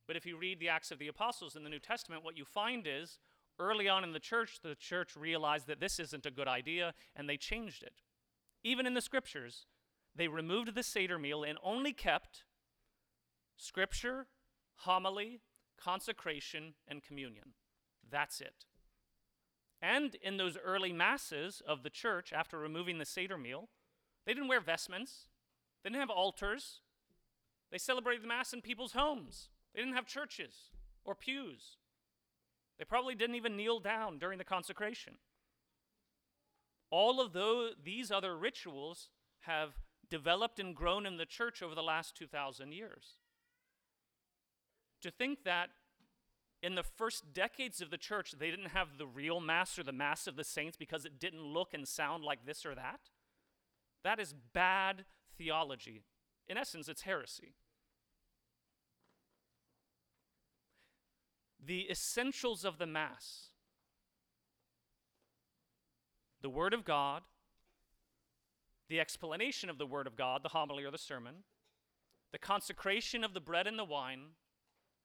But 0.07 0.17
if 0.17 0.25
you 0.25 0.37
read 0.37 0.59
the 0.59 0.69
Acts 0.69 0.91
of 0.91 0.99
the 0.99 1.07
Apostles 1.07 1.55
in 1.55 1.63
the 1.63 1.69
New 1.69 1.79
Testament, 1.79 2.23
what 2.23 2.37
you 2.37 2.45
find 2.45 2.85
is 2.87 3.19
early 3.59 3.87
on 3.87 4.03
in 4.03 4.11
the 4.11 4.19
church, 4.19 4.59
the 4.61 4.75
church 4.75 5.15
realized 5.15 5.67
that 5.67 5.79
this 5.79 5.99
isn't 5.99 6.25
a 6.25 6.31
good 6.31 6.47
idea 6.47 6.93
and 7.15 7.29
they 7.29 7.37
changed 7.37 7.83
it. 7.83 8.01
Even 8.63 8.85
in 8.85 8.93
the 8.93 9.01
scriptures, 9.01 9.65
they 10.15 10.27
removed 10.27 10.75
the 10.75 10.83
Seder 10.83 11.17
meal 11.17 11.43
and 11.43 11.57
only 11.63 11.93
kept 11.93 12.43
scripture, 13.57 14.27
homily, 14.77 15.39
consecration, 15.79 16.73
and 16.87 17.03
communion. 17.03 17.53
That's 18.09 18.41
it. 18.41 18.65
And 19.84 20.15
in 20.15 20.38
those 20.38 20.58
early 20.63 20.93
masses 20.93 21.62
of 21.67 21.84
the 21.84 21.89
church, 21.89 22.32
after 22.32 22.58
removing 22.58 23.00
the 23.00 23.06
Seder 23.06 23.38
meal, 23.38 23.67
they 24.26 24.34
didn't 24.34 24.48
wear 24.48 24.62
vestments, 24.62 25.26
they 25.84 25.89
didn't 25.89 26.00
have 26.00 26.10
altars, 26.10 26.80
they 27.69 27.78
celebrated 27.78 28.24
the 28.24 28.28
Mass 28.28 28.54
in 28.54 28.62
people's 28.62 28.93
homes. 28.93 29.50
They 29.74 29.82
didn't 29.82 29.96
have 29.96 30.06
churches 30.06 30.69
or 31.04 31.15
pews. 31.15 31.78
They 32.80 32.86
probably 32.86 33.13
didn't 33.13 33.36
even 33.36 33.58
kneel 33.58 33.80
down 33.82 34.19
during 34.19 34.38
the 34.38 34.46
consecration. 34.46 35.15
All 36.89 37.19
of 37.19 37.34
those, 37.34 37.74
these 37.84 38.10
other 38.10 38.38
rituals 38.38 39.10
have 39.41 39.72
developed 40.10 40.60
and 40.60 40.76
grown 40.76 41.06
in 41.06 41.17
the 41.17 41.26
church 41.26 41.62
over 41.62 41.76
the 41.76 41.84
last 41.84 42.15
2,000 42.15 42.72
years. 42.72 43.17
To 45.02 45.12
think 45.12 45.43
that 45.43 45.72
in 46.63 46.73
the 46.73 46.84
first 46.84 47.34
decades 47.34 47.82
of 47.82 47.91
the 47.91 47.97
church, 47.97 48.32
they 48.39 48.49
didn't 48.49 48.69
have 48.69 48.97
the 48.97 49.06
real 49.06 49.39
Mass 49.39 49.78
or 49.78 49.84
the 49.84 49.91
Mass 49.91 50.26
of 50.26 50.36
the 50.36 50.43
saints 50.43 50.76
because 50.78 51.06
it 51.06 51.19
didn't 51.19 51.43
look 51.43 51.76
and 51.76 51.88
sound 51.88 52.23
like 52.23 52.45
this 52.45 52.65
or 52.65 52.73
that, 52.73 53.02
that 54.04 54.19
is 54.19 54.34
bad 54.54 55.06
theology. 55.38 56.02
In 56.47 56.58
essence, 56.58 56.89
it's 56.89 57.04
heresy. 57.04 57.54
the 61.65 61.89
essentials 61.89 62.65
of 62.65 62.78
the 62.78 62.86
Mass 62.86 63.49
the 66.41 66.49
Word 66.49 66.73
of 66.73 66.84
God, 66.84 67.21
the 68.89 68.99
explanation 68.99 69.69
of 69.69 69.78
the 69.78 69.86
Word 69.86 70.08
of 70.08 70.17
God, 70.17 70.43
the 70.43 70.49
homily 70.49 70.84
or 70.84 70.91
the 70.91 70.97
sermon, 70.97 71.36
the 72.34 72.38
consecration 72.38 73.23
of 73.23 73.34
the 73.34 73.39
bread 73.39 73.65
and 73.65 73.80
the 73.80 73.86
wine, 73.86 74.32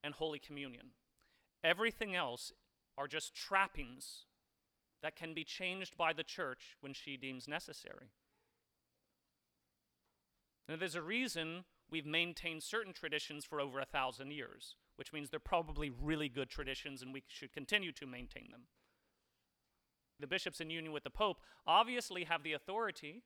and 0.02 0.14
Holy 0.14 0.40
Communion. 0.40 0.88
Everything 1.62 2.14
else 2.14 2.52
are 2.96 3.08
just 3.08 3.34
trappings 3.34 4.26
that 5.02 5.16
can 5.16 5.34
be 5.34 5.44
changed 5.44 5.96
by 5.96 6.12
the 6.12 6.24
church 6.24 6.76
when 6.80 6.92
she 6.92 7.16
deems 7.16 7.46
necessary. 7.46 8.10
Now, 10.68 10.76
there's 10.76 10.94
a 10.94 11.02
reason 11.02 11.64
we've 11.90 12.06
maintained 12.06 12.62
certain 12.62 12.92
traditions 12.92 13.44
for 13.44 13.60
over 13.60 13.80
a 13.80 13.84
thousand 13.84 14.32
years 14.32 14.74
which 14.98 15.12
means 15.12 15.30
they're 15.30 15.38
probably 15.38 15.90
really 15.90 16.28
good 16.28 16.50
traditions 16.50 17.02
and 17.02 17.14
we 17.14 17.22
should 17.28 17.52
continue 17.52 17.92
to 17.92 18.04
maintain 18.04 18.48
them. 18.50 18.62
The 20.18 20.26
bishops, 20.26 20.60
in 20.60 20.70
union 20.70 20.92
with 20.92 21.04
the 21.04 21.10
Pope, 21.10 21.36
obviously 21.68 22.24
have 22.24 22.42
the 22.42 22.52
authority 22.52 23.22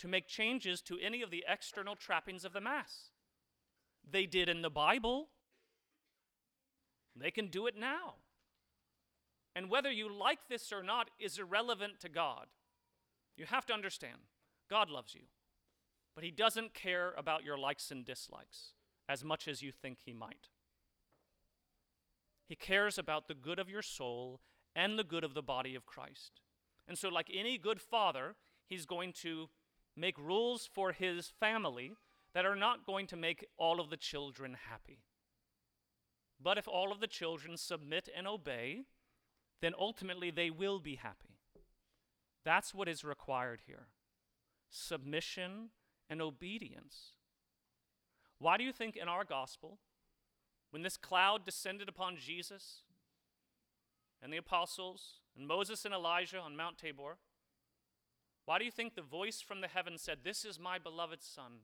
to 0.00 0.08
make 0.08 0.26
changes 0.26 0.82
to 0.82 0.98
any 1.00 1.22
of 1.22 1.30
the 1.30 1.44
external 1.48 1.94
trappings 1.94 2.44
of 2.44 2.52
the 2.52 2.60
Mass. 2.60 3.12
They 4.04 4.26
did 4.26 4.48
in 4.48 4.62
the 4.62 4.70
Bible, 4.70 5.28
they 7.22 7.30
can 7.30 7.48
do 7.48 7.66
it 7.66 7.74
now. 7.78 8.14
And 9.54 9.70
whether 9.70 9.90
you 9.90 10.12
like 10.12 10.48
this 10.48 10.72
or 10.72 10.82
not 10.82 11.10
is 11.18 11.38
irrelevant 11.38 12.00
to 12.00 12.08
God. 12.08 12.46
You 13.36 13.46
have 13.46 13.66
to 13.66 13.72
understand 13.72 14.18
God 14.68 14.90
loves 14.90 15.14
you, 15.14 15.22
but 16.14 16.24
He 16.24 16.30
doesn't 16.30 16.74
care 16.74 17.14
about 17.16 17.44
your 17.44 17.58
likes 17.58 17.90
and 17.90 18.04
dislikes 18.04 18.72
as 19.08 19.24
much 19.24 19.46
as 19.46 19.62
you 19.62 19.72
think 19.72 19.98
He 20.04 20.12
might. 20.12 20.48
He 22.48 22.54
cares 22.54 22.98
about 22.98 23.28
the 23.28 23.34
good 23.34 23.58
of 23.58 23.68
your 23.68 23.82
soul 23.82 24.40
and 24.74 24.98
the 24.98 25.04
good 25.04 25.24
of 25.24 25.34
the 25.34 25.42
body 25.42 25.74
of 25.74 25.86
Christ. 25.86 26.40
And 26.86 26.96
so, 26.96 27.08
like 27.08 27.30
any 27.32 27.58
good 27.58 27.80
father, 27.80 28.36
he's 28.66 28.86
going 28.86 29.12
to 29.22 29.48
make 29.96 30.18
rules 30.18 30.68
for 30.72 30.92
his 30.92 31.32
family 31.40 31.92
that 32.34 32.44
are 32.44 32.56
not 32.56 32.86
going 32.86 33.06
to 33.08 33.16
make 33.16 33.46
all 33.56 33.80
of 33.80 33.90
the 33.90 33.96
children 33.96 34.56
happy. 34.68 35.00
But 36.42 36.58
if 36.58 36.68
all 36.68 36.92
of 36.92 37.00
the 37.00 37.06
children 37.06 37.56
submit 37.56 38.08
and 38.14 38.26
obey, 38.26 38.84
then 39.60 39.72
ultimately 39.78 40.30
they 40.30 40.50
will 40.50 40.78
be 40.78 40.96
happy. 40.96 41.38
That's 42.44 42.74
what 42.74 42.88
is 42.88 43.04
required 43.04 43.62
here 43.66 43.88
submission 44.68 45.70
and 46.10 46.20
obedience. 46.20 47.12
Why 48.38 48.56
do 48.56 48.64
you 48.64 48.72
think 48.72 48.96
in 48.96 49.08
our 49.08 49.24
gospel 49.24 49.78
when 50.70 50.82
this 50.82 50.96
cloud 50.96 51.44
descended 51.44 51.88
upon 51.88 52.16
Jesus 52.16 52.82
and 54.22 54.32
the 54.32 54.36
apostles 54.36 55.20
and 55.36 55.46
Moses 55.46 55.84
and 55.84 55.94
Elijah 55.94 56.38
on 56.38 56.56
Mount 56.56 56.76
Tabor, 56.76 57.18
why 58.44 58.58
do 58.58 58.64
you 58.64 58.70
think 58.70 58.94
the 58.94 59.02
voice 59.02 59.40
from 59.40 59.60
the 59.60 59.68
heaven 59.68 59.98
said, 59.98 60.18
This 60.22 60.44
is 60.44 60.58
my 60.58 60.78
beloved 60.78 61.22
Son, 61.22 61.60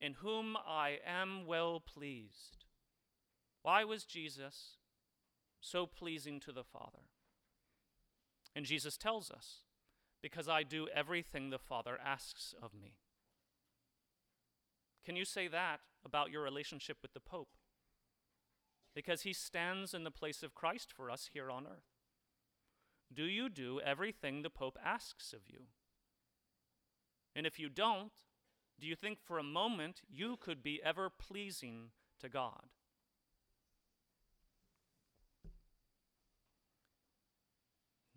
in 0.00 0.14
whom 0.14 0.56
I 0.56 0.98
am 1.04 1.46
well 1.46 1.80
pleased? 1.80 2.64
Why 3.64 3.82
was 3.82 4.04
Jesus 4.04 4.76
so 5.60 5.86
pleasing 5.86 6.38
to 6.38 6.52
the 6.52 6.62
Father? 6.62 7.08
And 8.54 8.64
Jesus 8.64 8.96
tells 8.96 9.32
us, 9.32 9.64
Because 10.22 10.48
I 10.48 10.62
do 10.62 10.86
everything 10.94 11.50
the 11.50 11.58
Father 11.58 11.98
asks 12.00 12.54
of 12.62 12.72
me. 12.72 12.94
Can 15.04 15.16
you 15.16 15.24
say 15.24 15.48
that 15.48 15.80
about 16.04 16.30
your 16.30 16.42
relationship 16.42 16.98
with 17.02 17.12
the 17.12 17.20
Pope? 17.20 17.56
because 18.94 19.22
he 19.22 19.32
stands 19.32 19.92
in 19.92 20.04
the 20.04 20.10
place 20.10 20.42
of 20.42 20.54
Christ 20.54 20.92
for 20.92 21.10
us 21.10 21.30
here 21.32 21.50
on 21.50 21.66
earth. 21.66 21.90
Do 23.12 23.24
you 23.24 23.48
do 23.48 23.80
everything 23.84 24.42
the 24.42 24.50
Pope 24.50 24.78
asks 24.82 25.32
of 25.32 25.40
you? 25.46 25.64
And 27.34 27.46
if 27.46 27.58
you 27.58 27.68
don't, 27.68 28.12
do 28.80 28.86
you 28.86 28.94
think 28.94 29.18
for 29.20 29.38
a 29.38 29.42
moment 29.42 30.02
you 30.08 30.36
could 30.40 30.62
be 30.62 30.80
ever 30.84 31.10
pleasing 31.10 31.90
to 32.20 32.28
God? 32.28 32.68